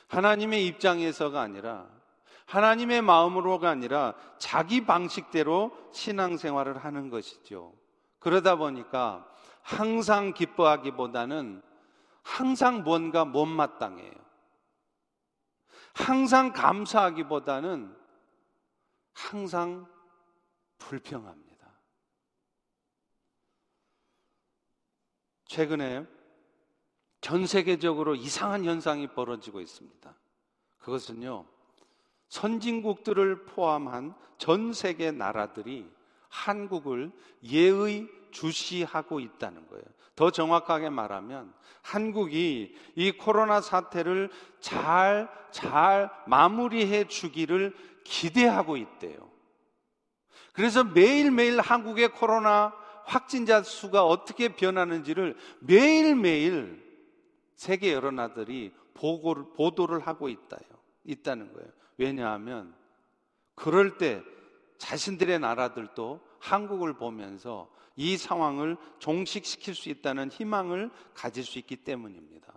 하나님의 0.07 0.65
입장에서가 0.67 1.41
아니라 1.41 1.89
하나님의 2.45 3.01
마음으로가 3.01 3.69
아니라 3.69 4.13
자기 4.38 4.86
방식대로 4.86 5.71
신앙생활을 5.91 6.77
하는 6.77 7.10
것이죠. 7.10 7.73
그러다 8.19 8.55
보니까 8.55 9.27
항상 9.62 10.33
기뻐하기보다는 10.33 11.62
항상 12.23 12.83
뭔가 12.83 13.25
못마땅해요. 13.25 14.26
항상 15.97 16.53
감사하기보다는 16.53 17.95
항상 19.13 19.88
불평합니다. 20.77 21.47
최근에 25.45 26.05
전 27.19 27.47
세계적으로 27.47 28.15
이상한 28.15 28.63
현상이 28.63 29.07
벌어지고 29.07 29.60
있습니다. 29.60 30.15
그것은요, 30.77 31.45
선진국들을 32.29 33.45
포함한 33.45 34.13
전 34.38 34.73
세계 34.73 35.12
나라들이 35.12 35.89
한국을 36.29 37.12
예의 37.43 38.07
주시하고 38.31 39.19
있다는 39.19 39.67
거예요. 39.67 39.86
더 40.17 40.32
정확하게 40.32 40.89
말하면 40.89 41.53
한국이 41.84 42.75
이 42.95 43.12
코로나 43.12 43.62
사태를 43.62 44.32
잘, 44.60 45.30
잘 45.51 46.10
마무리해 46.25 47.08
주기를 47.08 47.73
기대하고 48.03 48.77
있대요. 48.77 49.15
그래서 50.53 50.84
매일매일 50.84 51.62
한국의 51.62 52.10
코로나 52.13 52.73
확진자 53.06 53.62
수가 53.62 54.03
어떻게 54.03 54.49
변하는지를 54.49 55.38
매일매일 55.60 56.84
세계 57.56 57.93
여러 57.93 58.10
나라들이 58.10 58.73
보고를, 58.95 59.53
보도를 59.56 59.99
하고 59.99 60.30
있다요. 60.30 60.62
있다는 61.03 61.53
거예요. 61.53 61.69
왜냐하면 61.97 62.73
그럴 63.53 63.99
때 63.99 64.23
자신들의 64.80 65.38
나라들도 65.39 66.21
한국을 66.39 66.93
보면서 66.93 67.69
이 67.97 68.15
상황을 68.15 68.77
종식시킬 68.99 69.75
수 69.75 69.89
있다는 69.89 70.29
희망을 70.29 70.91
가질 71.13 71.43
수 71.43 71.60
있기 71.60 71.77
때문입니다. 71.77 72.53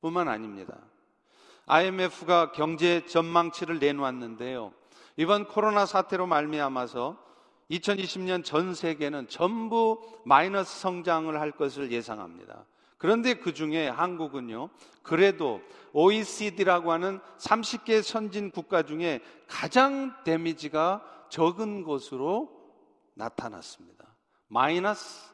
뿐만 0.00 0.28
아닙니다. 0.28 0.78
IMF가 1.66 2.52
경제 2.52 3.04
전망치를 3.04 3.78
내놓았는데요. 3.78 4.72
이번 5.16 5.46
코로나 5.46 5.86
사태로 5.86 6.26
말미암아서 6.26 7.22
2020년 7.70 8.44
전 8.44 8.74
세계는 8.74 9.28
전부 9.28 10.00
마이너스 10.24 10.80
성장을 10.80 11.38
할 11.38 11.50
것을 11.50 11.90
예상합니다. 11.90 12.66
그런데 12.98 13.34
그 13.34 13.52
중에 13.52 13.88
한국은요, 13.88 14.70
그래도 15.02 15.60
OECD라고 15.92 16.92
하는 16.92 17.20
30개 17.38 18.02
선진 18.02 18.50
국가 18.50 18.82
중에 18.82 19.20
가장 19.48 20.14
데미지가 20.24 21.26
적은 21.28 21.82
것으로 21.82 22.50
나타났습니다. 23.14 24.03
마이너스 24.54 25.32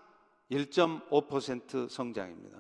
1.5% 0.50 1.90
성장입니다. 1.90 2.56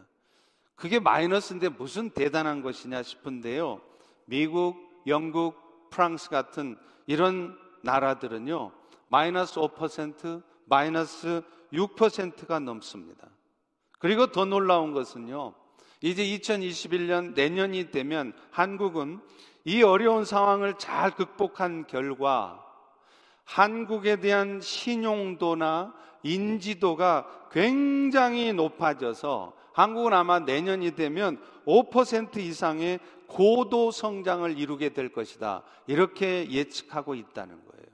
그게 0.74 1.00
마이너스인데 1.00 1.70
무슨 1.70 2.10
대단한 2.10 2.60
것이냐 2.60 3.02
싶은데요. 3.02 3.80
미국, 4.26 4.76
영국, 5.06 5.88
프랑스 5.88 6.28
같은 6.28 6.76
이런 7.06 7.58
나라들은요, 7.82 8.72
마이너스 9.08 9.54
5%, 9.54 10.42
마이너스 10.66 11.40
6%가 11.72 12.58
넘습니다. 12.58 13.26
그리고 13.98 14.30
더 14.30 14.44
놀라운 14.44 14.92
것은요, 14.92 15.54
이제 16.02 16.22
2021년 16.22 17.32
내년이 17.32 17.90
되면 17.90 18.34
한국은 18.50 19.22
이 19.64 19.82
어려운 19.82 20.26
상황을 20.26 20.74
잘 20.76 21.14
극복한 21.14 21.86
결과 21.86 22.62
한국에 23.44 24.16
대한 24.16 24.60
신용도나 24.60 25.94
인지도가 26.22 27.48
굉장히 27.50 28.52
높아져서 28.52 29.54
한국은 29.72 30.12
아마 30.12 30.40
내년이 30.40 30.94
되면 30.94 31.40
5% 31.66 32.36
이상의 32.38 33.00
고도 33.26 33.90
성장을 33.90 34.58
이루게 34.58 34.90
될 34.90 35.12
것이다. 35.12 35.62
이렇게 35.86 36.50
예측하고 36.50 37.14
있다는 37.14 37.54
거예요. 37.64 37.86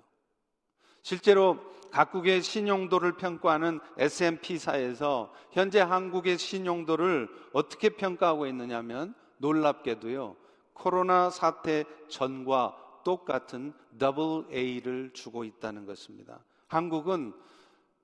실제로 1.03 1.59
각국의 1.93 2.43
신용도를 2.43 3.17
평가하는 3.17 3.81
S&P사에서 3.97 5.33
현재 5.53 5.81
한국의 5.81 6.39
신용도를 6.39 7.29
어떻게 7.53 7.91
평가하고 7.91 8.47
있느냐면 8.47 9.15
놀랍게도요. 9.39 10.37
코로나 10.73 11.31
사태 11.31 11.85
전과 12.09 12.77
똑같은 13.05 13.73
더블 13.99 14.45
A를 14.53 15.13
주고 15.15 15.45
있다는 15.45 15.87
것입니다. 15.87 16.41
한국은 16.67 17.33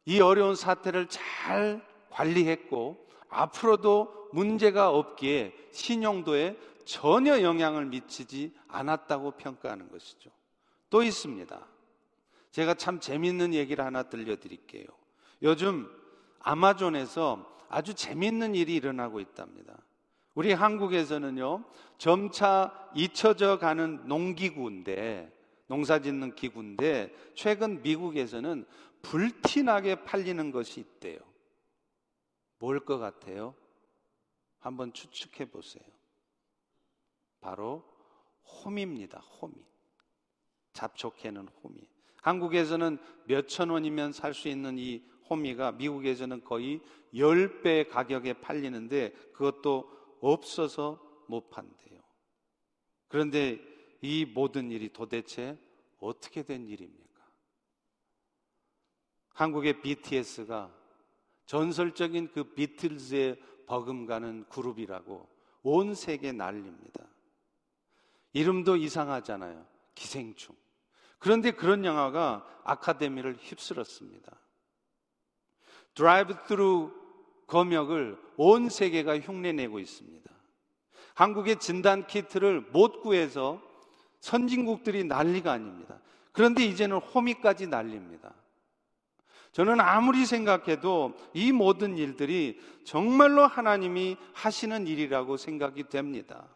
이 0.04 0.20
어려운 0.20 0.54
사태를 0.54 1.06
잘 1.08 1.84
관리했고 2.10 3.06
앞으로도 3.28 4.30
문제가 4.32 4.90
없기에 4.90 5.54
신용도에 5.70 6.56
전혀 6.84 7.42
영향을 7.42 7.86
미치지 7.86 8.52
않았다고 8.68 9.32
평가하는 9.32 9.90
것이죠. 9.90 10.30
또 10.90 11.02
있습니다. 11.02 11.66
제가 12.50 12.74
참 12.74 13.00
재밌는 13.00 13.54
얘기를 13.54 13.84
하나 13.84 14.02
들려드릴게요. 14.02 14.86
요즘 15.42 15.88
아마존에서 16.40 17.50
아주 17.68 17.94
재밌는 17.94 18.54
일이 18.54 18.74
일어나고 18.74 19.20
있답니다. 19.20 19.78
우리 20.34 20.52
한국에서는요, 20.52 21.64
점차 21.98 22.72
잊혀져 22.94 23.58
가는 23.58 24.06
농기구인데, 24.06 25.30
농사 25.66 25.98
짓는 25.98 26.34
기구인데, 26.34 27.14
최근 27.34 27.82
미국에서는 27.82 28.66
불티나게 29.02 30.04
팔리는 30.04 30.50
것이 30.50 30.80
있대요. 30.80 31.18
뭘 32.58 32.80
것 32.84 32.98
같아요? 32.98 33.54
한번 34.58 34.92
추측해 34.92 35.50
보세요. 35.50 35.82
바로 37.40 37.84
홈입니다. 38.64 39.18
홈이. 39.18 39.54
잡초캐는 40.72 41.48
홈이. 41.48 41.88
한국에서는 42.22 42.98
몇천 43.26 43.70
원이면 43.70 44.12
살 44.12 44.32
수 44.32 44.48
있는 44.48 44.78
이 44.78 45.02
호미가 45.28 45.72
미국에서는 45.72 46.44
거의 46.44 46.80
10배 47.12 47.88
가격에 47.88 48.34
팔리는데 48.34 49.10
그것도 49.32 49.90
없어서 50.20 51.00
못 51.28 51.50
판대요. 51.50 52.00
그런데 53.08 53.60
이 54.00 54.24
모든 54.24 54.70
일이 54.70 54.92
도대체 54.92 55.58
어떻게 55.98 56.42
된 56.44 56.68
일입니까? 56.68 57.01
한국의 59.34 59.80
BTS가 59.80 60.70
전설적인 61.46 62.32
그 62.32 62.54
비틀즈의 62.54 63.40
버금가는 63.66 64.46
그룹이라고 64.48 65.28
온 65.62 65.94
세계 65.94 66.32
난립니다. 66.32 67.04
이름도 68.32 68.76
이상하잖아요. 68.76 69.66
기생충. 69.94 70.54
그런데 71.18 71.52
그런 71.52 71.84
영화가 71.84 72.46
아카데미를 72.64 73.36
휩쓸었습니다. 73.40 74.32
드라이브 75.94 76.34
트루 76.46 76.92
검역을 77.46 78.18
온 78.36 78.68
세계가 78.68 79.20
흉내내고 79.20 79.78
있습니다. 79.78 80.30
한국의 81.14 81.60
진단 81.60 82.06
키트를 82.06 82.62
못 82.72 83.02
구해서 83.02 83.62
선진국들이 84.20 85.04
난리가 85.04 85.52
아닙니다. 85.52 86.00
그런데 86.32 86.64
이제는 86.64 86.96
호미까지 86.98 87.66
난립니다. 87.66 88.32
저는 89.52 89.80
아무리 89.80 90.24
생각해도 90.26 91.14
이 91.34 91.52
모든 91.52 91.96
일들이 91.96 92.58
정말로 92.84 93.46
하나님이 93.46 94.16
하시는 94.32 94.86
일이라고 94.86 95.36
생각이 95.36 95.84
됩니다. 95.84 96.48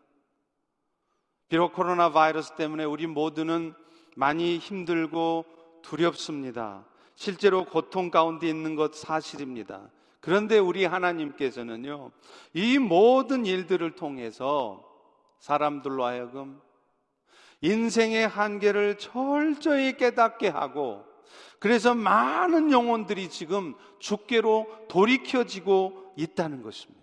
비록 1.48 1.74
코로나 1.74 2.10
바이러스 2.10 2.54
때문에 2.56 2.84
우리 2.84 3.06
모두는 3.06 3.74
많이 4.16 4.58
힘들고 4.58 5.44
두렵습니다. 5.82 6.84
실제로 7.14 7.64
고통 7.64 8.10
가운데 8.10 8.48
있는 8.48 8.74
것 8.74 8.94
사실입니다. 8.94 9.90
그런데 10.20 10.58
우리 10.58 10.84
하나님께서는요, 10.84 12.10
이 12.52 12.78
모든 12.78 13.46
일들을 13.46 13.92
통해서 13.92 14.82
사람들로 15.38 16.04
하여금 16.04 16.60
인생의 17.60 18.26
한계를 18.26 18.98
철저히 18.98 19.96
깨닫게 19.96 20.48
하고, 20.48 21.05
그래서 21.58 21.94
많은 21.94 22.72
영혼들이 22.72 23.30
지금 23.30 23.74
죽게로 23.98 24.66
돌이켜지고 24.88 26.14
있다는 26.16 26.62
것입니다. 26.62 26.96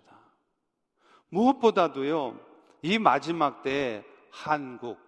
무엇보다도요, 1.28 2.38
이 2.82 2.98
마지막 2.98 3.62
때 3.62 4.04
한국, 4.30 4.98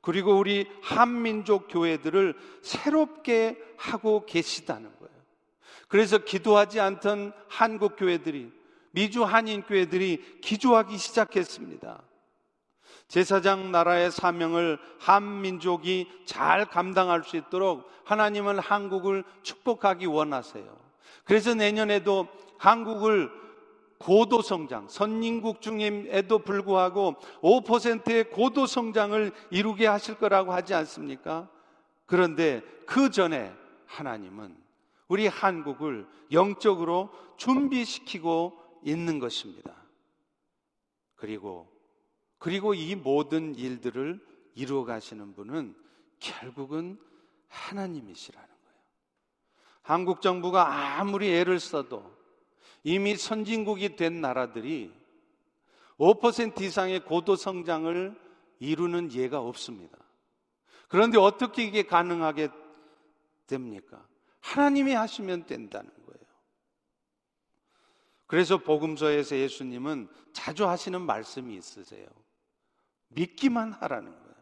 그리고 0.00 0.38
우리 0.38 0.66
한민족 0.82 1.68
교회들을 1.68 2.34
새롭게 2.62 3.58
하고 3.76 4.24
계시다는 4.26 4.90
거예요. 4.98 5.14
그래서 5.88 6.18
기도하지 6.18 6.80
않던 6.80 7.32
한국 7.48 7.96
교회들이 7.96 8.52
미주 8.92 9.24
한인 9.24 9.62
교회들이 9.62 10.40
기도하기 10.40 10.96
시작했습니다. 10.98 12.02
제사장 13.10 13.72
나라의 13.72 14.12
사명을 14.12 14.78
한 15.00 15.40
민족이 15.40 16.08
잘 16.26 16.64
감당할 16.64 17.24
수 17.24 17.36
있도록 17.36 17.90
하나님은 18.04 18.60
한국을 18.60 19.24
축복하기 19.42 20.06
원하세요. 20.06 20.64
그래서 21.24 21.52
내년에도 21.52 22.28
한국을 22.56 23.28
고도 23.98 24.42
성장, 24.42 24.88
선진국 24.88 25.60
중임에도 25.60 26.38
불구하고 26.38 27.16
5%의 27.42 28.30
고도 28.30 28.66
성장을 28.66 29.32
이루게 29.50 29.88
하실 29.88 30.14
거라고 30.14 30.52
하지 30.52 30.72
않습니까? 30.74 31.48
그런데 32.06 32.62
그 32.86 33.10
전에 33.10 33.52
하나님은 33.86 34.56
우리 35.08 35.26
한국을 35.26 36.06
영적으로 36.30 37.10
준비시키고 37.38 38.56
있는 38.84 39.18
것입니다. 39.18 39.74
그리고 41.16 41.79
그리고 42.40 42.72
이 42.72 42.94
모든 42.94 43.54
일들을 43.54 44.18
이루어 44.54 44.84
가시는 44.84 45.34
분은 45.34 45.76
결국은 46.18 46.98
하나님이시라는 47.48 48.48
거예요. 48.48 48.78
한국 49.82 50.22
정부가 50.22 50.98
아무리 50.98 51.30
애를 51.32 51.60
써도 51.60 52.18
이미 52.82 53.14
선진국이 53.14 53.94
된 53.96 54.22
나라들이 54.22 54.90
5% 55.98 56.62
이상의 56.62 57.04
고도 57.04 57.36
성장을 57.36 58.18
이루는 58.58 59.12
예가 59.12 59.40
없습니다. 59.40 59.98
그런데 60.88 61.18
어떻게 61.18 61.64
이게 61.64 61.82
가능하게 61.82 62.48
됩니까? 63.46 64.02
하나님이 64.40 64.94
하시면 64.94 65.44
된다는 65.44 65.90
거예요. 66.06 66.24
그래서 68.26 68.56
복음서에서 68.56 69.36
예수님은 69.36 70.08
자주 70.32 70.66
하시는 70.66 71.02
말씀이 71.02 71.54
있으세요. 71.54 72.08
믿기만 73.10 73.72
하라는 73.72 74.10
거예요. 74.10 74.34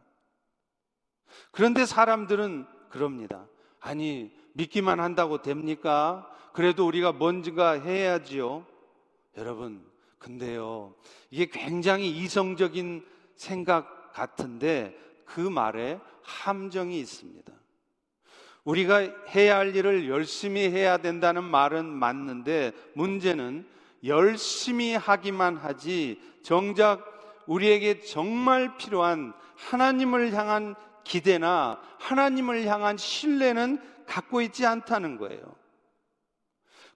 그런데 1.51 1.87
사람들은 1.87 2.67
그럽니다. 2.89 3.47
아니, 3.81 4.33
믿기만 4.55 5.01
한다고 5.01 5.43
됩니까? 5.43 6.31
그래도 6.53 6.87
우리가 6.87 7.13
뭔가 7.13 7.73
해야지요. 7.73 8.67
여러분, 9.37 9.87
근데요, 10.19 10.95
이게 11.31 11.47
굉장히 11.47 12.11
이성적인 12.11 13.07
생각 13.37 14.13
같은데 14.13 14.99
그 15.25 15.41
말에 15.41 16.01
함정이 16.23 16.99
있습니다. 16.99 17.53
우리가 18.65 18.99
해야 19.29 19.57
할 19.57 19.75
일을 19.75 20.09
열심히 20.09 20.69
해야 20.69 20.99
된다는 20.99 21.45
말은 21.45 21.87
맞는데 21.87 22.73
문제는 22.95 23.67
열심히 24.05 24.95
하기만 24.95 25.57
하지 25.57 26.21
정작 26.43 27.18
우리에게 27.49 28.01
정말 28.01 28.77
필요한 28.77 29.33
하나님을 29.57 30.33
향한 30.35 30.77
기대나 31.03 31.81
하나님을 31.99 32.67
향한 32.67 32.97
신뢰는 32.97 33.81
갖고 34.07 34.41
있지 34.43 34.65
않다는 34.67 35.17
거예요. 35.17 35.57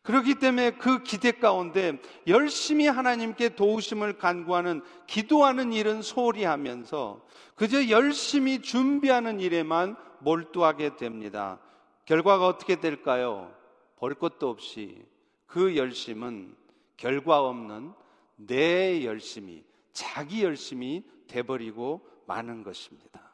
그렇기 0.02 0.34
때문에 0.36 0.72
그 0.72 1.02
기대 1.02 1.32
가운데 1.32 1.98
열심히 2.26 2.86
하나님께 2.86 3.50
도우심을 3.50 4.18
간구하는 4.18 4.82
기도하는 5.06 5.72
일은 5.72 6.02
소홀히 6.02 6.44
하면서 6.44 7.24
그저 7.54 7.88
열심히 7.88 8.60
준비하는 8.60 9.40
일에만 9.40 9.96
몰두하게 10.18 10.96
됩니다. 10.96 11.60
결과가 12.04 12.46
어떻게 12.46 12.80
될까요? 12.80 13.54
볼 13.96 14.14
것도 14.14 14.50
없이 14.50 15.06
그 15.46 15.76
열심은 15.76 16.56
결과 16.96 17.40
없는 17.40 17.92
내 18.36 19.04
열심이, 19.04 19.62
자기 19.92 20.42
열심이 20.42 21.04
돼버리고 21.26 22.06
마는 22.26 22.62
것입니다. 22.62 23.32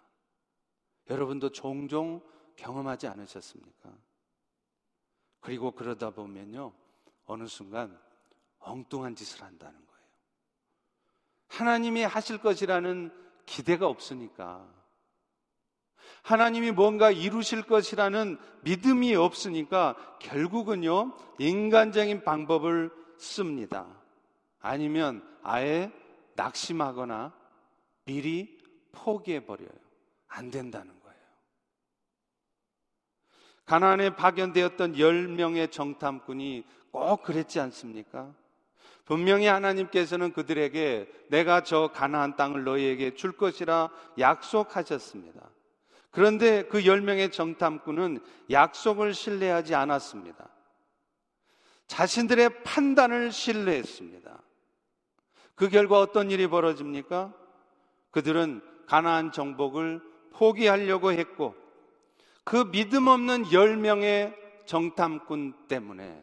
여러분도 1.10 1.50
종종 1.50 2.22
경험하지 2.56 3.06
않으셨습니까? 3.06 3.90
그리고 5.40 5.70
그러다 5.70 6.10
보면요, 6.10 6.72
어느 7.24 7.46
순간 7.46 7.98
엉뚱한 8.58 9.14
짓을 9.14 9.42
한다는 9.42 9.74
거예요. 9.74 10.02
하나님이 11.48 12.02
하실 12.02 12.38
것이라는 12.38 13.12
기대가 13.46 13.86
없으니까 13.86 14.68
하나님이 16.22 16.72
뭔가 16.72 17.10
이루실 17.10 17.62
것이라는 17.62 18.38
믿음이 18.62 19.14
없으니까 19.14 19.96
결국은요, 20.20 21.16
인간적인 21.38 22.24
방법을 22.24 22.90
씁니다. 23.16 23.86
아니면 24.60 25.22
아예 25.42 25.92
낙심하거나 26.38 27.32
미리 28.04 28.58
포기해버려요. 28.92 29.68
안 30.28 30.50
된다는 30.50 30.98
거예요. 31.00 31.18
가나안에 33.66 34.14
파견되었던 34.14 34.94
10명의 34.94 35.70
정탐꾼이 35.70 36.64
꼭 36.90 37.22
그랬지 37.22 37.60
않습니까? 37.60 38.32
분명히 39.04 39.46
하나님께서는 39.46 40.32
그들에게 40.32 41.10
내가 41.28 41.62
저 41.62 41.90
가나안 41.92 42.36
땅을 42.36 42.64
너희에게 42.64 43.14
줄 43.14 43.32
것이라 43.32 43.90
약속하셨습니다. 44.18 45.50
그런데 46.10 46.64
그 46.64 46.80
10명의 46.80 47.32
정탐꾼은 47.32 48.20
약속을 48.50 49.12
신뢰하지 49.12 49.74
않았습니다. 49.74 50.48
자신들의 51.86 52.62
판단을 52.62 53.32
신뢰했습니다. 53.32 54.47
그 55.58 55.68
결과 55.68 55.98
어떤 55.98 56.30
일이 56.30 56.46
벌어집니까? 56.46 57.34
그들은 58.12 58.62
가나안 58.86 59.32
정복을 59.32 60.00
포기하려고 60.32 61.10
했고 61.10 61.56
그 62.44 62.70
믿음 62.70 63.08
없는 63.08 63.42
10명의 63.44 64.36
정탐꾼 64.66 65.66
때문에 65.66 66.22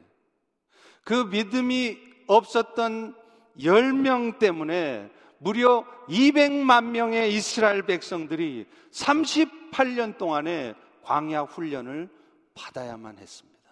그 1.03 1.13
믿음이 1.13 1.97
없었던 2.27 3.13
10명 3.59 4.39
때문에 4.39 5.11
무려 5.39 5.85
200만 6.07 6.85
명의 6.85 7.33
이스라엘 7.33 7.85
백성들이 7.85 8.65
38년 8.91 10.17
동안의 10.17 10.75
광야 11.03 11.41
훈련을 11.41 12.09
받아야만 12.53 13.17
했습니다. 13.17 13.69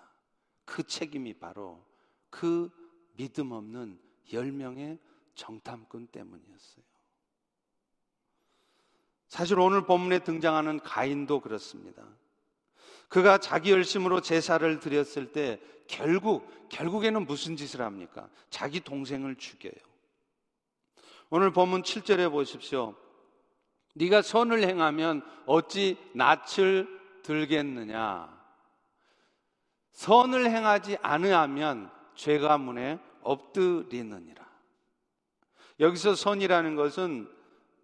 그 0.65 0.84
책임이 0.84 1.36
바로 1.36 1.82
그 2.30 2.69
믿음 3.15 3.54
없는 3.54 3.97
10명의 4.30 4.99
정탐꾼 5.35 6.07
때문이었어요. 6.07 6.83
사실 9.27 9.59
오늘 9.59 9.85
본문에 9.85 10.19
등장하는 10.19 10.79
가인도 10.79 11.39
그렇습니다. 11.39 12.03
그가 13.09 13.37
자기 13.37 13.71
열심으로 13.71 14.21
제사를 14.21 14.79
드렸을 14.79 15.31
때 15.31 15.59
결국 15.87 16.47
결국에는 16.69 17.25
무슨 17.25 17.55
짓을 17.55 17.81
합니까? 17.81 18.29
자기 18.49 18.79
동생을 18.79 19.35
죽여요. 19.35 19.73
오늘 21.29 21.51
본문 21.51 21.81
7절에 21.81 22.31
보십시오. 22.31 22.95
네가 23.95 24.21
선을 24.21 24.67
행하면 24.67 25.23
어찌 25.45 25.97
낯을 26.13 26.87
들겠느냐? 27.23 28.33
선을 29.93 30.49
행하지 30.49 30.97
않으면 31.01 31.91
죄가 32.15 32.57
문에 32.57 32.99
엎드리느니라. 33.21 34.42
여기서 35.79 36.15
선이라는 36.15 36.75
것은 36.75 37.27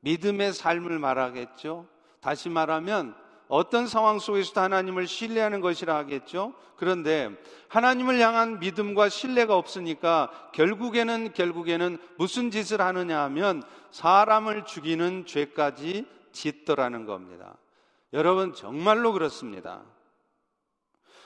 믿음의 0.01 0.53
삶을 0.53 0.99
말하겠죠. 0.99 1.87
다시 2.21 2.49
말하면 2.49 3.15
어떤 3.47 3.87
상황 3.87 4.19
속에서도 4.19 4.61
하나님을 4.61 5.07
신뢰하는 5.07 5.59
것이라 5.59 5.95
하겠죠. 5.95 6.53
그런데 6.75 7.29
하나님을 7.67 8.19
향한 8.19 8.59
믿음과 8.59 9.09
신뢰가 9.09 9.57
없으니까 9.57 10.29
결국에는 10.53 11.33
결국에는 11.33 11.97
무슨 12.17 12.51
짓을 12.51 12.79
하느냐 12.79 13.21
하면 13.23 13.63
사람을 13.91 14.65
죽이는 14.65 15.25
죄까지 15.25 16.05
짓더라는 16.31 17.05
겁니다. 17.05 17.55
여러분 18.13 18.53
정말로 18.53 19.13
그렇습니다. 19.13 19.81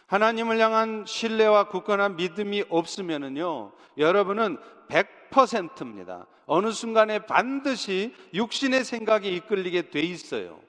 하나님을 0.07 0.59
향한 0.59 1.05
신뢰와 1.07 1.69
굳건한 1.69 2.17
믿음이 2.17 2.65
없으면은요, 2.69 3.71
여러분은 3.97 4.57
100%입니다. 4.87 6.27
어느 6.45 6.71
순간에 6.71 7.25
반드시 7.25 8.13
육신의 8.33 8.83
생각이 8.83 9.33
이끌리게 9.35 9.89
돼 9.89 10.01
있어요. 10.01 10.61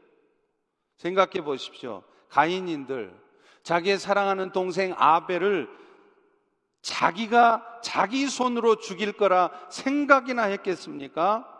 생각해 0.97 1.43
보십시오. 1.45 2.03
가인인들 2.29 3.15
자기의 3.63 3.99
사랑하는 3.99 4.53
동생 4.53 4.95
아벨을 4.97 5.69
자기가 6.83 7.81
자기 7.83 8.29
손으로 8.29 8.77
죽일 8.77 9.13
거라 9.13 9.51
생각이나 9.71 10.45
했겠습니까? 10.45 11.51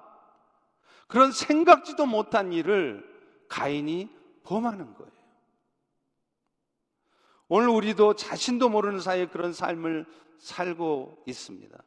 그런 1.07 1.33
생각지도 1.33 2.07
못한 2.07 2.53
일을 2.53 3.09
가인이 3.49 4.11
범하는 4.45 4.95
거예요. 4.95 5.13
오늘 7.49 7.69
우리도 7.69 8.15
자신도 8.15 8.69
모르는 8.69 9.01
사이에 9.01 9.27
그런 9.27 9.53
삶을 9.53 10.07
살고 10.39 11.23
있습니다. 11.27 11.79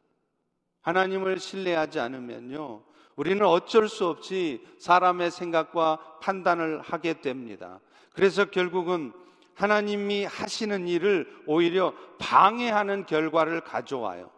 하나님을 0.82 1.38
신뢰하지 1.38 2.00
않으면요, 2.00 2.82
우리는 3.16 3.44
어쩔 3.44 3.88
수 3.88 4.06
없이 4.06 4.64
사람의 4.78 5.30
생각과 5.30 5.98
판단을 6.20 6.80
하게 6.80 7.20
됩니다. 7.20 7.80
그래서 8.12 8.44
결국은 8.44 9.12
하나님이 9.54 10.24
하시는 10.24 10.86
일을 10.86 11.26
오히려 11.46 11.92
방해하는 12.18 13.06
결과를 13.06 13.60
가져와요. 13.62 14.30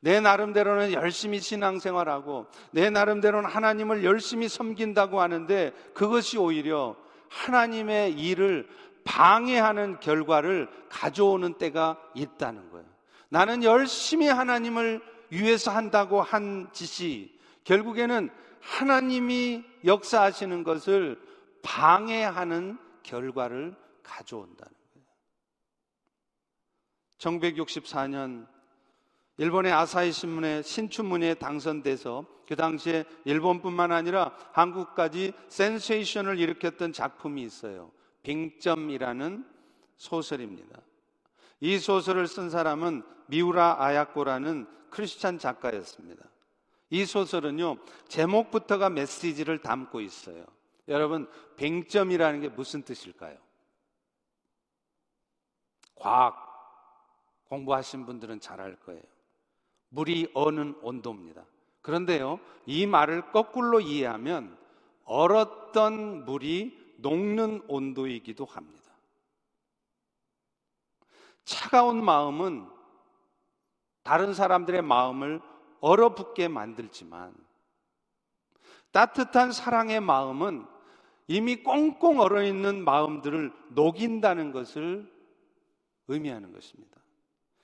내 0.00 0.20
나름대로는 0.20 0.92
열심히 0.92 1.40
신앙생활하고 1.40 2.46
내 2.72 2.90
나름대로는 2.90 3.48
하나님을 3.48 4.04
열심히 4.04 4.48
섬긴다고 4.48 5.20
하는데 5.20 5.72
그것이 5.94 6.38
오히려 6.38 6.96
하나님의 7.28 8.12
일을 8.12 8.68
방해하는 9.04 10.00
결과를 10.00 10.68
가져오는 10.88 11.54
때가 11.54 11.96
있다는 12.14 12.70
거예요. 12.70 12.86
나는 13.28 13.62
열심히 13.62 14.28
하나님을 14.28 15.00
위해서 15.30 15.70
한다고 15.70 16.22
한 16.22 16.68
짓이 16.72 17.36
결국에는 17.64 18.30
하나님이 18.60 19.64
역사하시는 19.84 20.64
것을 20.64 21.20
방해하는 21.62 22.78
결과를 23.02 23.74
가져온다는 24.02 24.72
거예요. 24.94 25.06
1964년 27.18 28.46
일본의 29.36 29.72
아사히 29.72 30.10
신문의 30.12 30.64
신춘문예에 30.64 31.34
당선돼서 31.34 32.26
그 32.48 32.56
당시에 32.56 33.04
일본뿐만 33.24 33.92
아니라 33.92 34.32
한국까지 34.52 35.32
센세이션을 35.48 36.38
일으켰던 36.38 36.92
작품이 36.92 37.42
있어요. 37.42 37.92
빙점이라는 38.22 39.46
소설입니다. 39.96 40.80
이 41.60 41.78
소설을 41.78 42.26
쓴 42.26 42.50
사람은 42.50 43.02
미우라 43.26 43.76
아야코라는 43.78 44.66
크리스찬 44.90 45.38
작가였습니다. 45.38 46.24
이 46.90 47.04
소설은요, 47.04 47.76
제목부터가 48.08 48.88
메시지를 48.90 49.60
담고 49.60 50.00
있어요. 50.00 50.44
여러분, 50.88 51.30
뱅점이라는 51.56 52.40
게 52.40 52.48
무슨 52.48 52.82
뜻일까요? 52.82 53.36
과학 55.94 56.48
공부하신 57.48 58.06
분들은 58.06 58.40
잘 58.40 58.60
알 58.60 58.76
거예요. 58.76 59.02
물이 59.90 60.30
어는 60.34 60.78
온도입니다. 60.82 61.44
그런데요, 61.82 62.40
이 62.66 62.86
말을 62.86 63.32
거꾸로 63.32 63.80
이해하면 63.80 64.56
얼었던 65.04 66.24
물이 66.24 66.96
녹는 66.98 67.62
온도이기도 67.68 68.44
합니다. 68.44 68.92
차가운 71.44 72.04
마음은 72.04 72.68
다른 74.08 74.32
사람들의 74.32 74.80
마음을 74.80 75.38
얼어붙게 75.80 76.48
만들지만 76.48 77.34
따뜻한 78.90 79.52
사랑의 79.52 80.00
마음은 80.00 80.64
이미 81.26 81.62
꽁꽁 81.62 82.18
얼어 82.18 82.42
있는 82.42 82.82
마음들을 82.82 83.52
녹인다는 83.68 84.50
것을 84.50 85.12
의미하는 86.06 86.54
것입니다. 86.54 86.96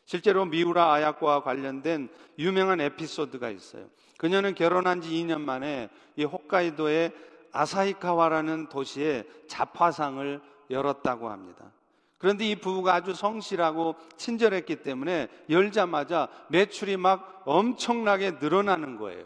실제로 0.04 0.44
미우라 0.44 0.92
아야코와 0.92 1.42
관련된 1.42 2.10
유명한 2.38 2.78
에피소드가 2.78 3.48
있어요. 3.48 3.88
그녀는 4.18 4.54
결혼한 4.54 5.00
지 5.00 5.08
2년 5.12 5.40
만에 5.40 5.88
이 6.14 6.24
홋카이도의 6.24 7.14
아사히카와라는 7.52 8.68
도시에 8.68 9.24
자파상을 9.48 10.42
열었다고 10.68 11.30
합니다. 11.30 11.72
그런데 12.18 12.48
이 12.48 12.56
부부가 12.56 12.94
아주 12.94 13.14
성실하고 13.14 13.96
친절했기 14.16 14.82
때문에 14.82 15.28
열자마자 15.50 16.28
매출이 16.48 16.96
막 16.96 17.42
엄청나게 17.44 18.32
늘어나는 18.40 18.96
거예요. 18.96 19.24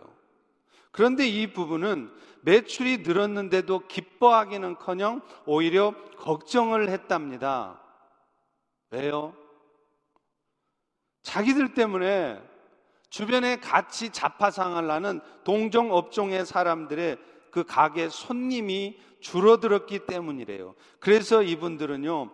그런데 0.90 1.28
이 1.28 1.52
부부는 1.52 2.10
매출이 2.42 2.98
늘었는데도 2.98 3.86
기뻐하기는 3.86 4.76
커녕 4.76 5.20
오히려 5.44 5.94
걱정을 6.16 6.88
했답니다. 6.88 7.80
왜요? 8.90 9.34
자기들 11.22 11.74
때문에 11.74 12.42
주변에 13.10 13.56
같이 13.56 14.10
자파상을 14.10 14.90
하는 14.90 15.20
동종 15.44 15.92
업종의 15.92 16.46
사람들의 16.46 17.18
그 17.50 17.64
가게 17.64 18.08
손님이 18.08 18.98
줄어들었기 19.20 20.00
때문이래요. 20.06 20.74
그래서 21.00 21.42
이분들은요, 21.42 22.30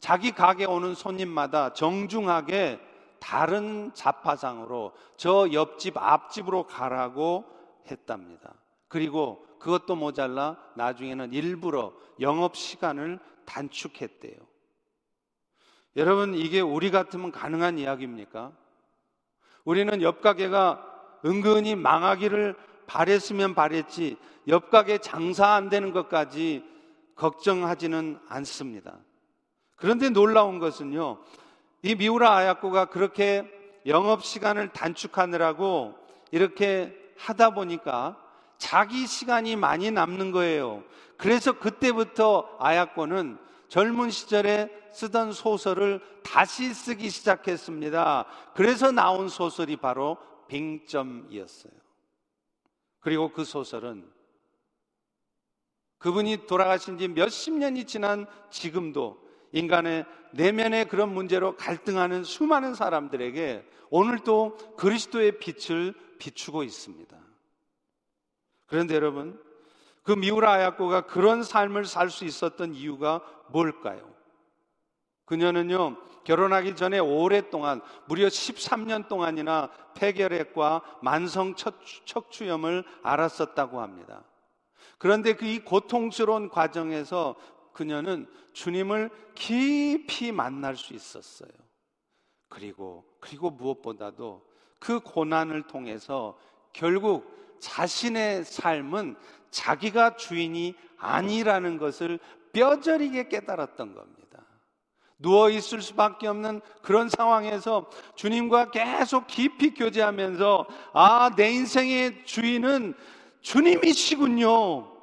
자기 0.00 0.32
가게 0.32 0.64
오는 0.64 0.94
손님마다 0.94 1.72
정중하게 1.72 2.80
다른 3.20 3.92
자파상으로 3.94 4.92
저 5.16 5.52
옆집 5.52 5.96
앞집으로 5.96 6.66
가라고 6.66 7.44
했답니다. 7.90 8.54
그리고 8.88 9.46
그것도 9.58 9.94
모자라 9.94 10.56
나중에는 10.74 11.32
일부러 11.32 11.92
영업 12.18 12.56
시간을 12.56 13.20
단축했대요. 13.44 14.36
여러분, 15.96 16.34
이게 16.34 16.60
우리 16.60 16.90
같으면 16.90 17.30
가능한 17.30 17.78
이야기입니까? 17.78 18.52
우리는 19.64 20.02
옆 20.02 20.22
가게가 20.22 20.86
은근히 21.26 21.74
망하기를 21.74 22.56
바랬으면 22.86 23.54
바랬지, 23.54 24.16
옆 24.48 24.70
가게 24.70 24.98
장사 24.98 25.48
안 25.48 25.68
되는 25.68 25.92
것까지 25.92 26.64
걱정하지는 27.16 28.18
않습니다. 28.28 28.98
그런데 29.80 30.10
놀라운 30.10 30.58
것은요, 30.58 31.18
이 31.82 31.94
미우라 31.94 32.36
아야코가 32.36 32.86
그렇게 32.86 33.50
영업 33.86 34.24
시간을 34.24 34.72
단축하느라고 34.72 35.94
이렇게 36.30 36.94
하다 37.16 37.50
보니까 37.50 38.18
자기 38.58 39.06
시간이 39.06 39.56
많이 39.56 39.90
남는 39.90 40.32
거예요. 40.32 40.84
그래서 41.16 41.52
그때부터 41.52 42.56
아야코는 42.58 43.38
젊은 43.68 44.10
시절에 44.10 44.68
쓰던 44.92 45.32
소설을 45.32 46.00
다시 46.22 46.74
쓰기 46.74 47.08
시작했습니다. 47.08 48.26
그래서 48.54 48.90
나온 48.90 49.28
소설이 49.28 49.76
바로 49.76 50.18
빙점이었어요. 50.48 51.72
그리고 53.00 53.32
그 53.32 53.44
소설은 53.44 54.10
그분이 55.98 56.46
돌아가신 56.46 56.98
지 56.98 57.08
몇십 57.08 57.54
년이 57.54 57.84
지난 57.84 58.26
지금도 58.50 59.19
인간의 59.52 60.06
내면의 60.32 60.88
그런 60.88 61.12
문제로 61.12 61.56
갈등하는 61.56 62.24
수많은 62.24 62.74
사람들에게 62.74 63.66
오늘도 63.90 64.76
그리스도의 64.76 65.38
빛을 65.38 65.94
비추고 66.18 66.62
있습니다. 66.62 67.16
그런데 68.66 68.94
여러분, 68.94 69.40
그 70.02 70.12
미우라 70.12 70.52
아야코가 70.52 71.02
그런 71.02 71.42
삶을 71.42 71.84
살 71.84 72.10
수 72.10 72.24
있었던 72.24 72.74
이유가 72.74 73.20
뭘까요? 73.48 74.08
그녀는요, 75.24 75.96
결혼하기 76.24 76.76
전에 76.76 76.98
오랫동안, 76.98 77.80
무려 78.06 78.26
13년 78.28 79.08
동안이나 79.08 79.70
폐결핵과 79.94 80.82
만성 81.02 81.54
척추염을 81.54 82.84
앓았었다고 83.02 83.80
합니다. 83.80 84.24
그런데 84.98 85.34
그 85.34 85.46
이 85.46 85.60
고통스러운 85.60 86.48
과정에서 86.48 87.34
그녀는 87.72 88.26
주님을 88.52 89.10
깊이 89.34 90.32
만날 90.32 90.76
수 90.76 90.94
있었어요. 90.94 91.50
그리고, 92.48 93.04
그리고 93.20 93.50
무엇보다도 93.50 94.44
그 94.78 95.00
고난을 95.00 95.62
통해서 95.62 96.38
결국 96.72 97.58
자신의 97.60 98.44
삶은 98.44 99.16
자기가 99.50 100.16
주인이 100.16 100.74
아니라는 100.98 101.78
것을 101.78 102.18
뼈저리게 102.52 103.28
깨달았던 103.28 103.94
겁니다. 103.94 104.20
누워 105.18 105.50
있을 105.50 105.82
수밖에 105.82 106.26
없는 106.26 106.62
그런 106.82 107.08
상황에서 107.08 107.90
주님과 108.14 108.70
계속 108.70 109.26
깊이 109.26 109.74
교제하면서 109.74 110.66
아, 110.94 111.30
내 111.36 111.52
인생의 111.52 112.24
주인은 112.24 112.94
주님이시군요. 113.42 114.99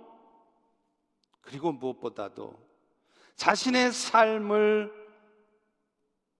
그리고 1.47 1.71
무엇보다도 1.71 2.59
자신의 3.37 3.93
삶을 3.93 4.91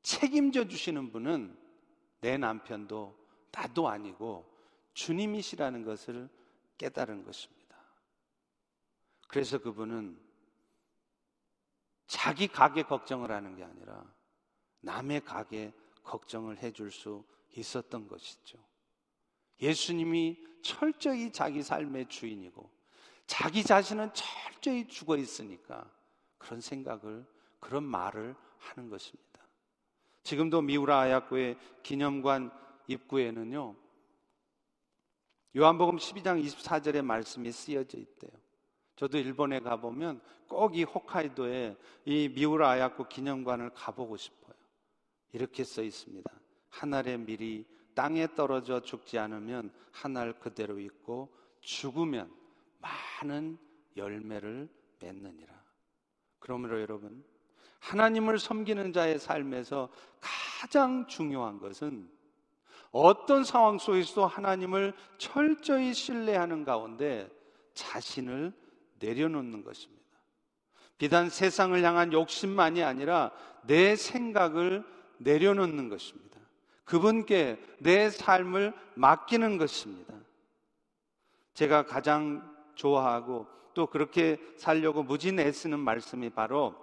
책임져 0.01 0.67
주시는 0.67 1.13
분은 1.13 1.57
내 2.19 2.37
남편도 2.37 3.17
나도 3.49 3.87
아니고 3.87 4.45
주님이시라는 4.95 5.85
것을 5.85 6.27
깨달은 6.77 7.23
것입니다. 7.23 7.77
그래서 9.29 9.59
그분은 9.59 10.19
자기 12.07 12.49
가게 12.49 12.83
걱정을 12.83 13.31
하는 13.31 13.55
게 13.55 13.63
아니라 13.63 14.03
남의 14.81 15.21
가게 15.23 15.73
걱정을 16.03 16.57
해줄 16.57 16.91
수 16.91 17.23
있었던 17.55 18.09
것이죠. 18.09 18.57
예수님이 19.61 20.37
철저히 20.61 21.31
자기 21.31 21.63
삶의 21.63 22.09
주인이고 22.09 22.76
자기 23.27 23.63
자신은 23.63 24.11
철저히 24.13 24.87
죽어 24.87 25.17
있으니까 25.17 25.89
그런 26.37 26.61
생각을 26.61 27.25
그런 27.59 27.83
말을 27.83 28.35
하는 28.57 28.89
것입니다. 28.89 29.27
지금도 30.23 30.61
미우라 30.61 30.99
아야코의 31.01 31.57
기념관 31.83 32.51
입구에는요. 32.87 33.75
요한복음 35.55 35.97
12장 35.97 36.43
24절의 36.43 37.01
말씀이 37.03 37.51
쓰여져 37.51 37.97
있대요. 37.97 38.31
저도 38.95 39.17
일본에 39.17 39.59
가보면 39.59 40.21
꼭 40.47 40.75
이 40.75 40.83
홋카이도에 40.83 41.75
이 42.05 42.29
미우라 42.29 42.69
아야코 42.69 43.07
기념관을 43.07 43.71
가보고 43.71 44.17
싶어요. 44.17 44.53
이렇게 45.33 45.63
써 45.63 45.83
있습니다. 45.83 46.31
한 46.69 46.93
알의 46.93 47.19
밀이 47.19 47.65
땅에 47.93 48.27
떨어져 48.35 48.81
죽지 48.81 49.17
않으면 49.17 49.73
한 49.91 50.15
알 50.17 50.39
그대로 50.39 50.79
있고 50.79 51.35
죽으면 51.61 52.33
많은 53.21 53.57
열매를 53.95 54.69
맺느니라. 54.99 55.53
그러므로 56.39 56.81
여러분, 56.81 57.23
하나님을 57.79 58.39
섬기는 58.39 58.93
자의 58.93 59.19
삶에서 59.19 59.89
가장 60.19 61.07
중요한 61.07 61.59
것은 61.59 62.09
어떤 62.91 63.43
상황 63.43 63.77
속에서도 63.77 64.25
하나님을 64.25 64.93
철저히 65.17 65.93
신뢰하는 65.93 66.63
가운데 66.63 67.29
자신을 67.73 68.53
내려놓는 68.99 69.63
것입니다. 69.63 69.97
비단 70.97 71.29
세상을 71.29 71.81
향한 71.83 72.11
욕심만이 72.11 72.83
아니라 72.83 73.31
내 73.63 73.95
생각을 73.95 74.83
내려놓는 75.19 75.89
것입니다. 75.89 76.39
그분께 76.85 77.61
내 77.79 78.09
삶을 78.09 78.73
맡기는 78.95 79.57
것입니다. 79.57 80.13
제가 81.53 81.85
가장 81.85 82.56
좋아하고 82.77 83.47
또 83.73 83.87
그렇게 83.87 84.39
살려고 84.57 85.03
무진 85.03 85.39
애쓰는 85.39 85.79
말씀이 85.79 86.29
바로 86.29 86.75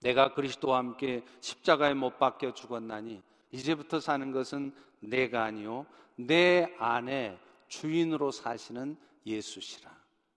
내가 0.00 0.32
그리스도와 0.34 0.78
함께 0.78 1.24
십자가에 1.40 1.94
못 1.94 2.18
박혀 2.18 2.54
죽었나니 2.54 3.22
이제부터 3.50 4.00
사는 4.00 4.32
것은 4.32 4.74
내가 5.00 5.44
아니요 5.44 5.86
내 6.16 6.74
안에 6.78 7.38
주인으로 7.68 8.30
사시는 8.30 8.96
예수시라 9.26 9.90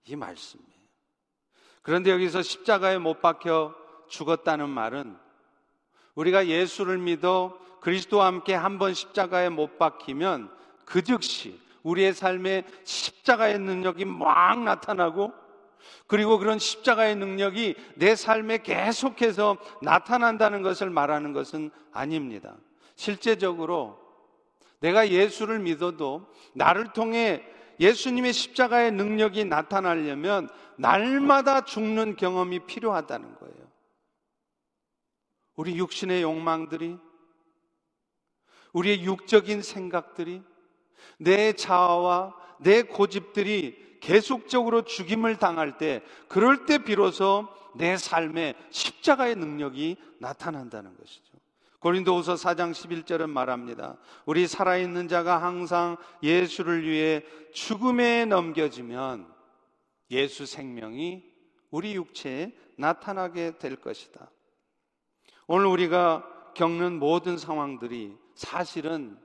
이 0.06 0.16
말씀이에요. 0.16 0.76
그런데 1.82 2.10
여기서 2.10 2.42
십자가에 2.42 2.98
못 2.98 3.20
박혀 3.20 3.74
죽었다는 4.08 4.68
말은 4.68 5.16
우리가 6.14 6.46
예수를 6.46 6.98
믿어 6.98 7.58
그리스도와 7.80 8.26
함께 8.26 8.54
한 8.54 8.78
번 8.78 8.94
십자가에 8.94 9.48
못 9.48 9.78
박히면 9.78 10.50
그 10.84 11.02
즉시 11.02 11.60
우리의 11.86 12.14
삶에 12.14 12.64
십자가의 12.82 13.60
능력이 13.60 14.04
막 14.04 14.60
나타나고 14.62 15.32
그리고 16.08 16.38
그런 16.38 16.58
십자가의 16.58 17.14
능력이 17.14 17.76
내 17.94 18.16
삶에 18.16 18.58
계속해서 18.58 19.56
나타난다는 19.82 20.62
것을 20.62 20.90
말하는 20.90 21.32
것은 21.32 21.70
아닙니다. 21.92 22.56
실제적으로 22.96 24.00
내가 24.80 25.10
예수를 25.10 25.60
믿어도 25.60 26.26
나를 26.54 26.92
통해 26.92 27.44
예수님의 27.78 28.32
십자가의 28.32 28.90
능력이 28.90 29.44
나타나려면 29.44 30.48
날마다 30.76 31.64
죽는 31.64 32.16
경험이 32.16 32.66
필요하다는 32.66 33.36
거예요. 33.36 33.56
우리 35.54 35.78
육신의 35.78 36.22
욕망들이, 36.22 36.98
우리의 38.72 39.04
육적인 39.04 39.62
생각들이, 39.62 40.42
내 41.18 41.52
자아와 41.52 42.34
내 42.60 42.82
고집들이 42.82 43.98
계속적으로 44.00 44.82
죽임을 44.82 45.36
당할 45.36 45.78
때, 45.78 46.02
그럴 46.28 46.66
때 46.66 46.78
비로소 46.78 47.48
내 47.74 47.96
삶에 47.96 48.54
십자가의 48.70 49.36
능력이 49.36 49.96
나타난다는 50.20 50.96
것이죠. 50.96 51.36
고린도후서 51.80 52.34
4장 52.34 52.72
11절은 52.72 53.28
말합니다. 53.28 53.96
우리 54.24 54.46
살아있는 54.46 55.08
자가 55.08 55.42
항상 55.42 55.96
예수를 56.22 56.88
위해 56.88 57.22
죽음에 57.52 58.24
넘겨지면 58.24 59.26
예수 60.10 60.46
생명이 60.46 61.22
우리 61.70 61.94
육체에 61.94 62.52
나타나게 62.76 63.58
될 63.58 63.76
것이다. 63.76 64.30
오늘 65.46 65.66
우리가 65.66 66.52
겪는 66.54 66.98
모든 66.98 67.38
상황들이 67.38 68.16
사실은 68.34 69.18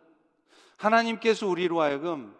하나님께서 0.81 1.47
우리로 1.47 1.81
하여금 1.81 2.35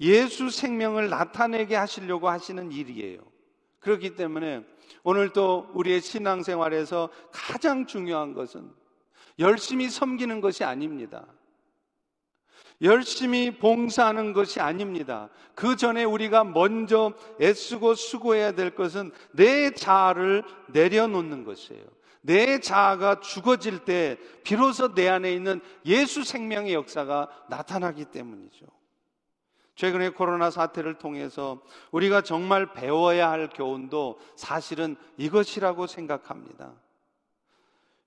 예수 0.00 0.50
생명을 0.50 1.08
나타내게 1.08 1.76
하시려고 1.76 2.28
하시는 2.28 2.72
일이에요. 2.72 3.20
그렇기 3.78 4.16
때문에 4.16 4.64
오늘 5.04 5.32
또 5.32 5.68
우리의 5.74 6.00
신앙생활에서 6.00 7.10
가장 7.30 7.86
중요한 7.86 8.34
것은 8.34 8.70
열심히 9.38 9.88
섬기는 9.88 10.40
것이 10.40 10.64
아닙니다. 10.64 11.26
열심히 12.82 13.56
봉사하는 13.56 14.32
것이 14.32 14.60
아닙니다. 14.60 15.28
그 15.54 15.76
전에 15.76 16.02
우리가 16.02 16.42
먼저 16.42 17.12
애쓰고 17.40 17.94
수고해야 17.94 18.52
될 18.52 18.74
것은 18.74 19.12
내 19.32 19.70
자아를 19.70 20.42
내려놓는 20.68 21.44
것이에요. 21.44 21.84
내 22.26 22.58
자아가 22.58 23.20
죽어질 23.20 23.80
때 23.80 24.16
비로소 24.44 24.94
내 24.94 25.08
안에 25.08 25.34
있는 25.34 25.60
예수 25.84 26.24
생명의 26.24 26.72
역사가 26.72 27.28
나타나기 27.50 28.06
때문이죠. 28.06 28.64
최근에 29.74 30.10
코로나 30.10 30.50
사태를 30.50 30.94
통해서 30.94 31.60
우리가 31.90 32.22
정말 32.22 32.72
배워야 32.72 33.30
할 33.30 33.50
교훈도 33.50 34.18
사실은 34.36 34.96
이것이라고 35.18 35.86
생각합니다. 35.86 36.72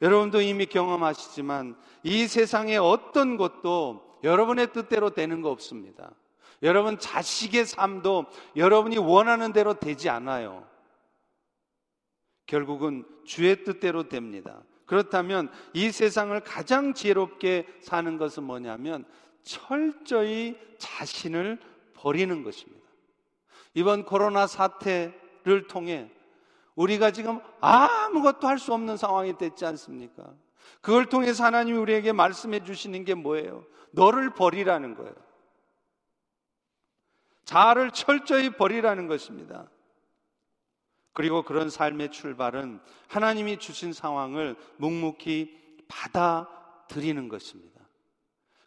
여러분도 0.01 0.41
이미 0.41 0.65
경험하시지만 0.65 1.75
이 2.01 2.25
세상의 2.27 2.77
어떤 2.77 3.37
것도 3.37 4.19
여러분의 4.23 4.73
뜻대로 4.73 5.11
되는 5.11 5.43
거 5.43 5.51
없습니다. 5.51 6.09
여러분 6.63 6.97
자식의 6.97 7.67
삶도 7.67 8.25
여러분이 8.55 8.97
원하는 8.97 9.53
대로 9.53 9.75
되지 9.75 10.09
않아요. 10.09 10.67
결국은 12.47 13.05
주의 13.25 13.63
뜻대로 13.63 14.07
됩니다. 14.09 14.63
그렇다면 14.85 15.51
이 15.73 15.91
세상을 15.91 16.39
가장 16.41 16.93
지혜롭게 16.93 17.67
사는 17.81 18.17
것은 18.17 18.43
뭐냐면 18.43 19.05
철저히 19.43 20.57
자신을 20.77 21.59
버리는 21.93 22.43
것입니다. 22.43 22.87
이번 23.73 24.05
코로나 24.05 24.47
사태를 24.47 25.67
통해 25.67 26.09
우리가 26.75 27.11
지금 27.11 27.39
아무것도 27.59 28.47
할 28.47 28.59
수 28.59 28.73
없는 28.73 28.97
상황이 28.97 29.37
됐지 29.37 29.65
않습니까? 29.65 30.33
그걸 30.81 31.07
통해서 31.07 31.43
하나님이 31.43 31.77
우리에게 31.77 32.11
말씀해 32.13 32.63
주시는 32.63 33.03
게 33.03 33.13
뭐예요? 33.13 33.65
너를 33.91 34.33
버리라는 34.33 34.95
거예요. 34.95 35.13
자아를 37.45 37.91
철저히 37.91 38.49
버리라는 38.49 39.07
것입니다. 39.07 39.69
그리고 41.17 41.41
그런 41.41 41.71
삶의 41.71 42.11
출발은 42.11 42.79
하나님이 43.07 43.57
주신 43.57 43.91
상황을 43.91 44.55
묵묵히 44.77 45.85
받아들이는 45.87 47.27
것입니다. 47.27 47.81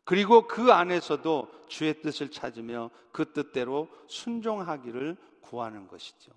그리고 0.03 0.49
그 0.49 0.73
안에서도 0.73 1.49
주의 1.69 2.03
뜻을 2.03 2.33
찾으며 2.33 2.91
그 3.13 3.33
뜻대로 3.33 3.89
순종하기를 4.09 5.17
구하는 5.43 5.87
것이죠. 5.87 6.33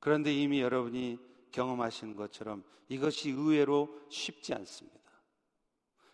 그런데 0.00 0.34
이미 0.34 0.60
여러분이 0.60 1.18
경험하신 1.50 2.14
것처럼 2.14 2.62
이것이 2.90 3.30
의외로 3.30 3.88
쉽지 4.10 4.52
않습니다. 4.52 5.00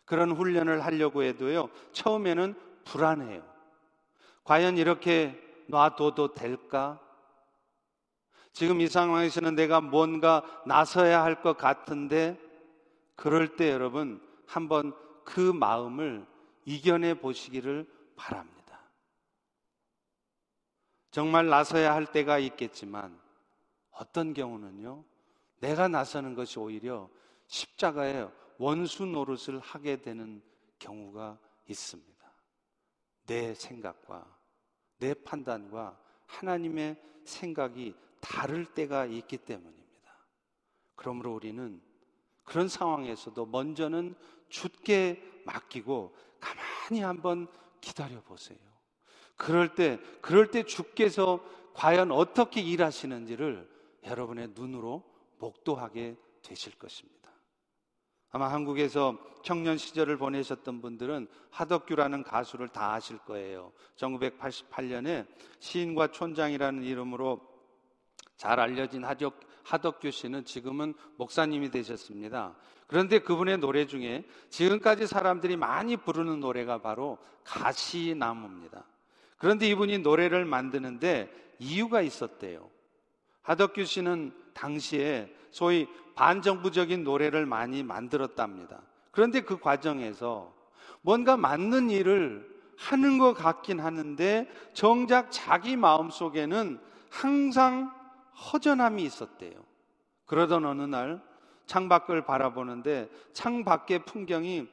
그런 0.05 0.31
훈련을 0.31 0.85
하려고 0.85 1.25
해도요, 1.25 1.71
처음에는 1.91 2.55
불안해요. 2.85 3.43
과연 4.45 4.79
이렇게 4.79 5.37
놔둬도 5.67 6.35
될까? 6.35 7.01
지금 8.59 8.81
이 8.81 8.89
상황에서는 8.89 9.55
내가 9.55 9.81
뭔가 9.81 10.43
나서야 10.67 11.23
할 11.23 11.43
것 11.43 11.57
같은데, 11.57 12.37
그럴 13.15 13.55
때 13.55 13.71
여러분, 13.71 14.21
한번 14.49 14.93
그 15.25 15.39
마음을 15.39 16.27
이겨내 16.65 17.21
보시기를 17.21 17.89
바랍니다. 18.17 18.81
정말 21.13 21.47
나서야 21.47 21.95
할 21.95 22.11
때가 22.11 22.41
있겠지만, 22.41 23.17
어떤 23.93 24.35
경우는요, 24.35 25.05
내가 25.61 25.87
나서는 25.87 26.35
것이 26.35 26.59
오히려 26.59 27.09
십자가에 27.47 28.27
원수 28.59 29.07
노릇을 29.07 29.61
하게 29.61 30.03
되는 30.03 30.43
경우가 30.81 31.39
있습니다. 31.69 32.33
내 33.29 33.55
생각과 33.55 34.27
내 34.99 35.15
판단과 35.15 35.97
하나님의 36.27 37.01
생각이 37.25 37.95
다를 38.21 38.65
때가 38.67 39.07
있기 39.07 39.39
때문입니다. 39.39 39.79
그러므로 40.97 41.35
우리는 41.35 41.81
그런 42.45 42.69
상황에서도 42.69 43.47
먼저는 43.47 44.15
죽게 44.49 45.23
맡기고 45.45 46.17
가만히 46.41 47.03
한번 47.03 47.47
기다려 47.81 48.21
보세요. 48.23 48.59
그럴 49.37 49.75
때, 49.75 50.01
그럴 50.21 50.51
때 50.51 50.65
주께서 50.65 51.41
과연 51.75 52.11
어떻게 52.11 52.61
일하시는지를 52.61 53.69
여러분의 54.05 54.49
눈으로 54.55 55.05
목도하게 55.39 56.17
되실 56.43 56.77
것입니다. 56.77 57.19
아마 58.31 58.53
한국에서 58.53 59.17
청년 59.43 59.79
시절을 59.79 60.19
보내셨던 60.19 60.81
분들은 60.83 61.29
하덕규라는 61.51 62.25
가수를 62.25 62.69
다 62.69 62.95
아실 62.95 63.19
거예요. 63.19 63.73
1988년에 63.97 65.27
시인과 65.61 66.09
촌장이라는 66.09 66.83
이름으로 66.83 67.41
잘 68.39 68.61
알려진 68.61 69.05
하덕, 69.05 69.41
하덕규 69.65 70.11
씨는 70.11 70.45
지금은 70.45 70.95
목사님이 71.17 71.71
되셨습니다. 71.71 72.55
그런데 72.87 73.19
그분의 73.19 73.59
노래 73.59 73.87
중에 73.87 74.25
지금까지 74.49 75.07
사람들이 75.07 75.57
많이 75.57 75.97
부르는 75.97 76.41
노래가 76.41 76.79
바로 76.79 77.19
가시나무입니다. 77.45 78.85
그런데 79.37 79.69
이분이 79.69 79.99
노래를 79.99 80.47
만드는데 80.47 81.31
이유가 81.59 82.01
있었대요. 82.01 82.71
하덕규 83.43 83.85
씨는 83.85 84.33
당시에 84.55 85.35
소위 85.51 85.87
반정부적인 86.15 87.05
노래를 87.05 87.45
많이 87.45 87.83
만들었답니다. 87.83 88.81
그런데 89.11 89.41
그 89.41 89.59
과정에서 89.59 90.55
뭔가 91.03 91.37
맞는 91.37 91.91
일을 91.91 92.49
하는 92.77 93.19
것 93.19 93.35
같긴 93.35 93.81
하는데 93.81 94.49
정작 94.73 95.31
자기 95.31 95.77
마음 95.77 96.11
속에는 96.11 96.79
항상 97.11 97.98
허전함이 98.39 99.03
있었대요. 99.03 99.53
그러던 100.27 100.65
어느 100.65 100.83
날 100.83 101.23
창밖을 101.67 102.25
바라보는데 102.25 103.09
창밖의 103.33 104.05
풍경이 104.05 104.67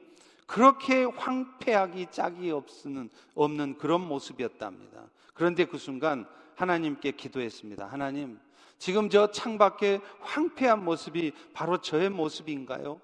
그렇게 0.46 1.04
황폐하기 1.04 2.06
짝이 2.10 2.50
없는, 2.50 3.10
없는 3.34 3.78
그런 3.78 4.06
모습이었답니다. 4.06 5.08
그런데 5.34 5.64
그 5.64 5.76
순간 5.76 6.26
하나님께 6.54 7.12
기도했습니다. 7.12 7.86
하나님, 7.86 8.38
지금 8.78 9.10
저 9.10 9.30
창밖에 9.30 10.00
황폐한 10.20 10.84
모습이 10.84 11.32
바로 11.52 11.78
저의 11.78 12.10
모습인가요? 12.10 13.00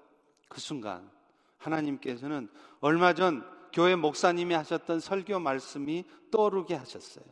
그 0.47 0.59
순간 0.59 1.09
하나님께서는 1.57 2.49
얼마 2.79 3.13
전 3.13 3.43
교회 3.71 3.95
목사님이 3.95 4.53
하셨던 4.53 4.99
설교 4.99 5.39
말씀이 5.39 6.05
떠오르게 6.31 6.75
하셨어요. 6.75 7.25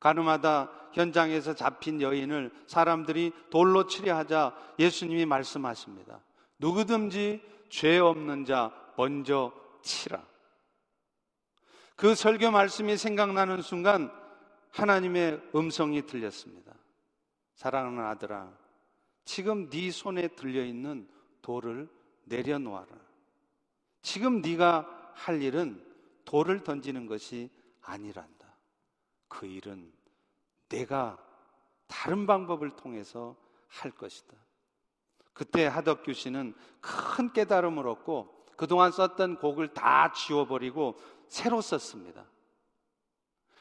가늠하다 0.00 0.70
현장에서 0.92 1.54
잡힌 1.54 2.00
여인을 2.00 2.50
사람들이 2.66 3.32
돌로 3.50 3.86
치려 3.86 4.16
하자 4.16 4.56
예수님이 4.78 5.26
말씀하십니다. 5.26 6.20
누구든지 6.58 7.42
죄 7.68 7.98
없는 7.98 8.44
자 8.44 8.72
먼저 8.96 9.52
치라. 9.82 10.24
그 11.96 12.14
설교 12.14 12.50
말씀이 12.50 12.96
생각나는 12.96 13.60
순간 13.62 14.12
하나님의 14.70 15.42
음성이 15.54 16.06
들렸습니다. 16.06 16.72
사랑하는 17.54 18.04
아들아, 18.04 18.52
지금 19.24 19.68
네 19.68 19.90
손에 19.90 20.28
들려 20.28 20.64
있는 20.64 21.08
돌을 21.42 21.88
내려놓아라. 22.24 22.86
지금 24.02 24.40
네가 24.40 25.12
할 25.14 25.42
일은 25.42 25.84
돌을 26.24 26.62
던지는 26.62 27.06
것이 27.06 27.50
아니란다. 27.82 28.37
그 29.28 29.46
일은 29.46 29.92
내가 30.68 31.18
다른 31.86 32.26
방법을 32.26 32.76
통해서 32.76 33.36
할 33.68 33.90
것이다. 33.90 34.36
그때 35.32 35.66
하덕규 35.66 36.12
씨는 36.12 36.54
큰 36.80 37.32
깨달음을 37.32 37.86
얻고 37.86 38.46
그동안 38.56 38.90
썼던 38.90 39.38
곡을 39.38 39.68
다 39.68 40.12
지워버리고 40.12 40.98
새로 41.28 41.60
썼습니다. 41.60 42.26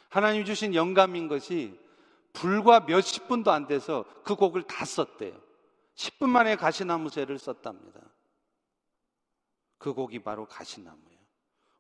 하나님 0.10 0.44
주신 0.46 0.74
영감인 0.74 1.28
것이 1.28 1.80
불과 2.34 2.80
몇십 2.82 3.28
분도 3.28 3.52
안 3.52 3.68
돼서 3.68 4.06
그 4.24 4.36
곡을 4.36 4.64
다 4.64 4.86
썼대요. 4.86 5.40
10분 5.96 6.30
만에 6.30 6.56
가시나무새를 6.56 7.38
썼답니다. 7.40 8.00
그 9.78 9.94
곡이 9.94 10.20
바로 10.24 10.46
가시나무예요. 10.48 11.20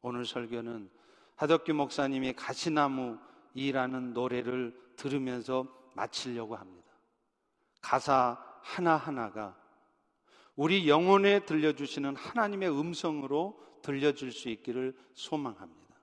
오늘 0.02 0.26
설교는 0.26 0.90
하덕규 1.36 1.74
목사님이 1.74 2.34
가시나무 2.34 3.18
이라는 3.58 4.14
노래를 4.14 4.76
들으면서 4.96 5.66
마치려고 5.96 6.56
합니다. 6.56 6.88
가사 7.82 8.38
하나하나가 8.62 9.56
우리 10.56 10.88
영혼에 10.88 11.40
들려주시는 11.40 12.16
하나님의 12.16 12.70
음성으로 12.70 13.60
들려줄 13.82 14.32
수 14.32 14.50
있기를 14.50 14.96
소망합니다. 15.14 15.96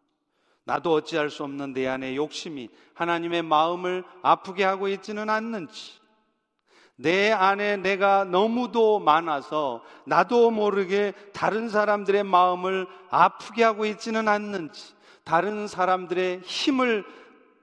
나도 0.64 0.92
어찌할 0.94 1.30
수 1.30 1.44
없는 1.44 1.74
내 1.74 1.86
안의 1.86 2.16
욕심이 2.16 2.70
하나님의 2.94 3.42
마음을 3.42 4.02
아프게 4.22 4.64
하고 4.64 4.88
있지는 4.88 5.30
않는지, 5.30 6.00
내 6.96 7.30
안에 7.30 7.76
내가 7.76 8.24
너무도 8.24 8.98
많아서 9.00 9.84
나도 10.06 10.50
모르게 10.50 11.12
다른 11.32 11.68
사람들의 11.68 12.24
마음을 12.24 12.86
아프게 13.10 13.62
하고 13.62 13.84
있지는 13.84 14.26
않는지, 14.26 14.94
다른 15.24 15.66
사람들의 15.66 16.40
힘을 16.40 17.04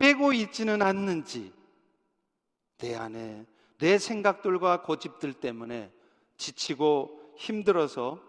빼고 0.02 0.34
있지는 0.34 0.82
않는지, 0.82 1.54
내 2.80 2.96
안에 2.96 3.46
내 3.78 4.00
생각들과 4.00 4.82
고집들 4.82 5.34
때문에 5.34 5.94
지치고 6.38 7.36
힘들어서 7.38 8.20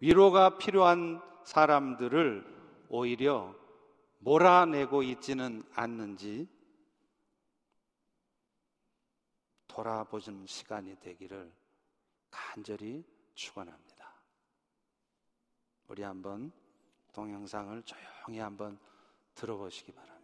위로가 0.00 0.56
필요한 0.56 1.20
사람들을 1.44 2.86
오히려 2.88 3.54
몰아내고 4.20 5.02
있지는 5.02 5.62
않는지 5.74 6.48
돌아보는 9.66 10.46
시간이 10.46 10.98
되기를 10.98 11.52
간절히 12.30 13.04
축원합니다. 13.34 14.14
우리 15.88 16.02
한번 16.02 16.52
동영상을 17.12 17.82
조용히 17.82 18.38
한번 18.38 18.78
들어보시기 19.34 19.92
바랍니다. 19.92 20.17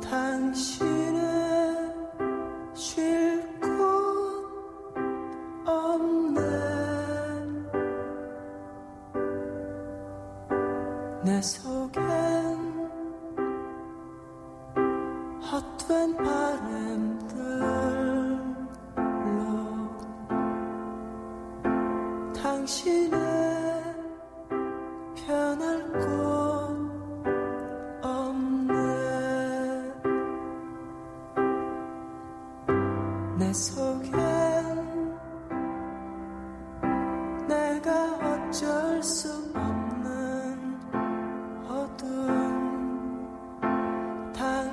당신 0.00 0.97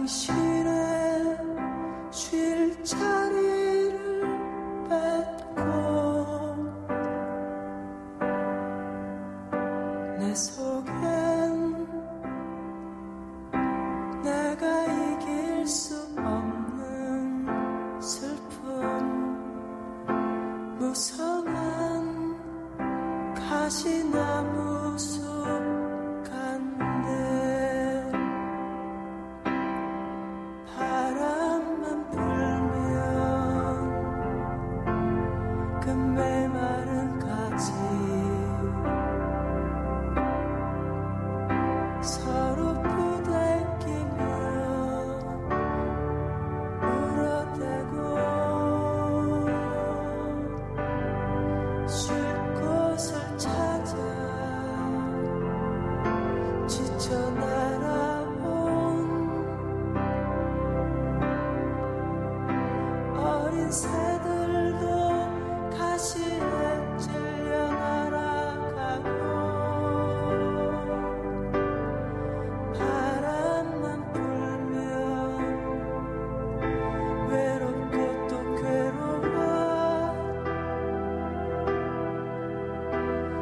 당 0.06 0.35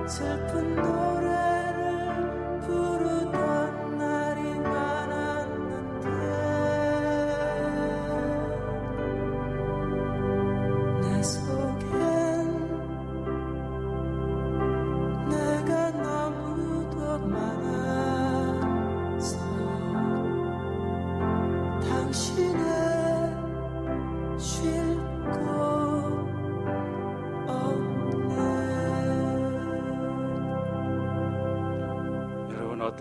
슬픈 0.08 0.76
노래 0.76 1.13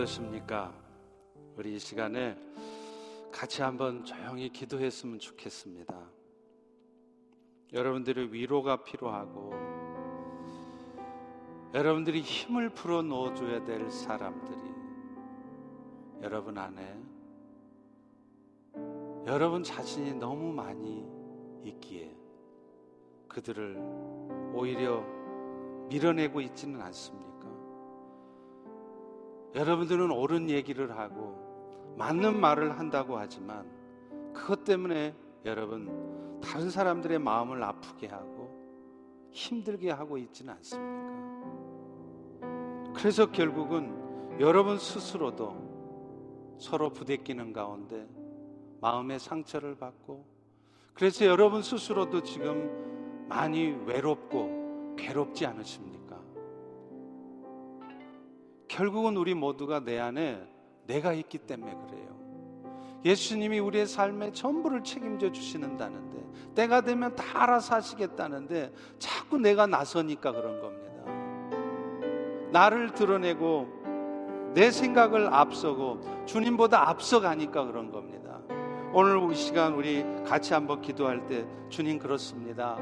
어떠십니까? 0.02 0.72
우리 1.56 1.76
이 1.76 1.78
시간에 1.78 2.36
같이 3.30 3.62
한번 3.62 4.04
조용히 4.04 4.48
기도했으면 4.48 5.18
좋겠습니다. 5.18 5.94
여러분들의 7.72 8.32
위로가 8.32 8.82
필요하고 8.82 9.52
여러분들이 11.74 12.20
힘을 12.20 12.70
풀어 12.70 13.02
넣어줘야 13.02 13.64
될 13.64 13.90
사람들이 13.90 14.60
여러분 16.22 16.58
안에 16.58 17.00
여러분 19.26 19.62
자신이 19.62 20.14
너무 20.14 20.52
많이 20.52 21.06
있기에 21.64 22.14
그들을 23.28 23.78
오히려 24.54 25.02
밀어내고 25.88 26.40
있지는 26.40 26.80
않습니까? 26.82 27.31
여러분들은 29.54 30.10
옳은 30.10 30.50
얘기를 30.50 30.96
하고 30.96 31.94
맞는 31.98 32.40
말을 32.40 32.78
한다고 32.78 33.18
하지만 33.18 33.66
그것 34.32 34.64
때문에 34.64 35.14
여러분 35.44 36.40
다른 36.42 36.70
사람들의 36.70 37.18
마음을 37.18 37.62
아프게 37.62 38.06
하고 38.06 38.50
힘들게 39.30 39.90
하고 39.90 40.18
있지는 40.18 40.54
않습니까? 40.54 41.12
그래서 42.94 43.30
결국은 43.30 44.38
여러분 44.40 44.78
스스로도 44.78 46.56
서로 46.58 46.90
부대끼는 46.90 47.52
가운데 47.52 48.06
마음의 48.80 49.20
상처를 49.20 49.76
받고 49.76 50.24
그래서 50.94 51.24
여러분 51.24 51.62
스스로도 51.62 52.22
지금 52.22 53.26
많이 53.28 53.68
외롭고 53.86 54.94
괴롭지 54.96 55.46
않으십니까? 55.46 56.01
결국은 58.72 59.18
우리 59.18 59.34
모두가 59.34 59.80
내 59.80 59.98
안에 59.98 60.42
내가 60.86 61.12
있기 61.12 61.36
때문에 61.36 61.74
그래요. 61.74 62.08
예수님이 63.04 63.58
우리의 63.58 63.86
삶의 63.86 64.32
전부를 64.32 64.82
책임져 64.82 65.30
주시는다는데 65.30 66.54
때가 66.54 66.80
되면 66.80 67.14
다 67.14 67.42
알아서 67.42 67.74
하시겠다는데 67.74 68.72
자꾸 68.98 69.36
내가 69.36 69.66
나서니까 69.66 70.32
그런 70.32 70.58
겁니다. 70.58 71.02
나를 72.50 72.94
드러내고 72.94 74.52
내 74.54 74.70
생각을 74.70 75.26
앞서고 75.34 76.24
주님보다 76.24 76.88
앞서가니까 76.88 77.66
그런 77.66 77.90
겁니다. 77.90 78.40
오늘 78.94 79.30
이 79.30 79.34
시간 79.34 79.74
우리 79.74 80.02
같이 80.24 80.54
한번 80.54 80.80
기도할 80.80 81.26
때 81.26 81.46
주님 81.68 81.98
그렇습니다. 81.98 82.78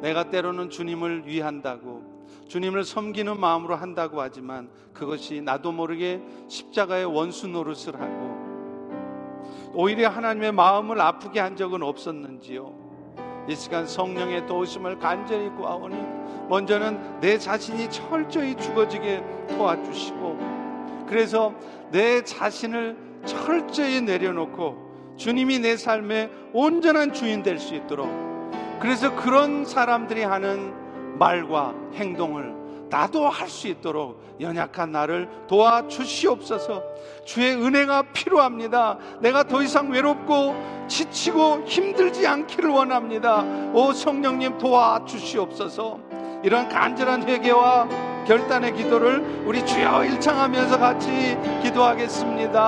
내가 0.00 0.30
때로는 0.30 0.70
주님을 0.70 1.26
위한다고 1.26 1.89
주님을 2.48 2.84
섬기는 2.84 3.38
마음으로 3.38 3.76
한다고 3.76 4.20
하지만 4.20 4.68
그것이 4.92 5.40
나도 5.40 5.72
모르게 5.72 6.20
십자가의 6.48 7.04
원수 7.04 7.46
노릇을 7.46 8.00
하고 8.00 8.30
오히려 9.72 10.08
하나님의 10.08 10.52
마음을 10.52 11.00
아프게 11.00 11.38
한 11.38 11.56
적은 11.56 11.82
없었는지요. 11.82 12.90
이 13.48 13.54
시간 13.54 13.86
성령의 13.86 14.46
도우심을 14.46 14.98
간절히 14.98 15.48
구하오니 15.50 15.96
먼저는 16.48 17.20
내 17.20 17.38
자신이 17.38 17.88
철저히 17.90 18.56
죽어지게 18.56 19.22
도와주시고 19.48 21.06
그래서 21.08 21.54
내 21.90 22.22
자신을 22.22 22.96
철저히 23.24 24.00
내려놓고 24.00 25.14
주님이 25.16 25.60
내 25.60 25.76
삶의 25.76 26.30
온전한 26.52 27.12
주인 27.12 27.42
될 27.42 27.58
수 27.58 27.74
있도록 27.74 28.08
그래서 28.80 29.14
그런 29.14 29.64
사람들이 29.64 30.22
하는 30.22 30.72
말과 31.20 31.74
행동을 31.94 32.58
나도 32.88 33.28
할 33.28 33.48
수 33.48 33.68
있도록 33.68 34.20
연약한 34.40 34.90
나를 34.90 35.28
도와주시옵소서 35.46 36.82
주의 37.24 37.54
은혜가 37.54 38.10
필요합니다. 38.12 38.96
내가 39.20 39.44
더 39.44 39.62
이상 39.62 39.90
외롭고 39.90 40.56
지치고 40.88 41.64
힘들지 41.66 42.26
않기를 42.26 42.70
원합니다. 42.70 43.44
오 43.74 43.92
성령님 43.92 44.58
도와주시옵소서 44.58 46.00
이런 46.42 46.68
간절한 46.68 47.28
회개와 47.28 47.88
결단의 48.26 48.74
기도를 48.74 49.44
우리 49.46 49.64
주여 49.64 50.04
일창하면서 50.06 50.78
같이 50.78 51.36
기도하겠습니다. 51.62 52.60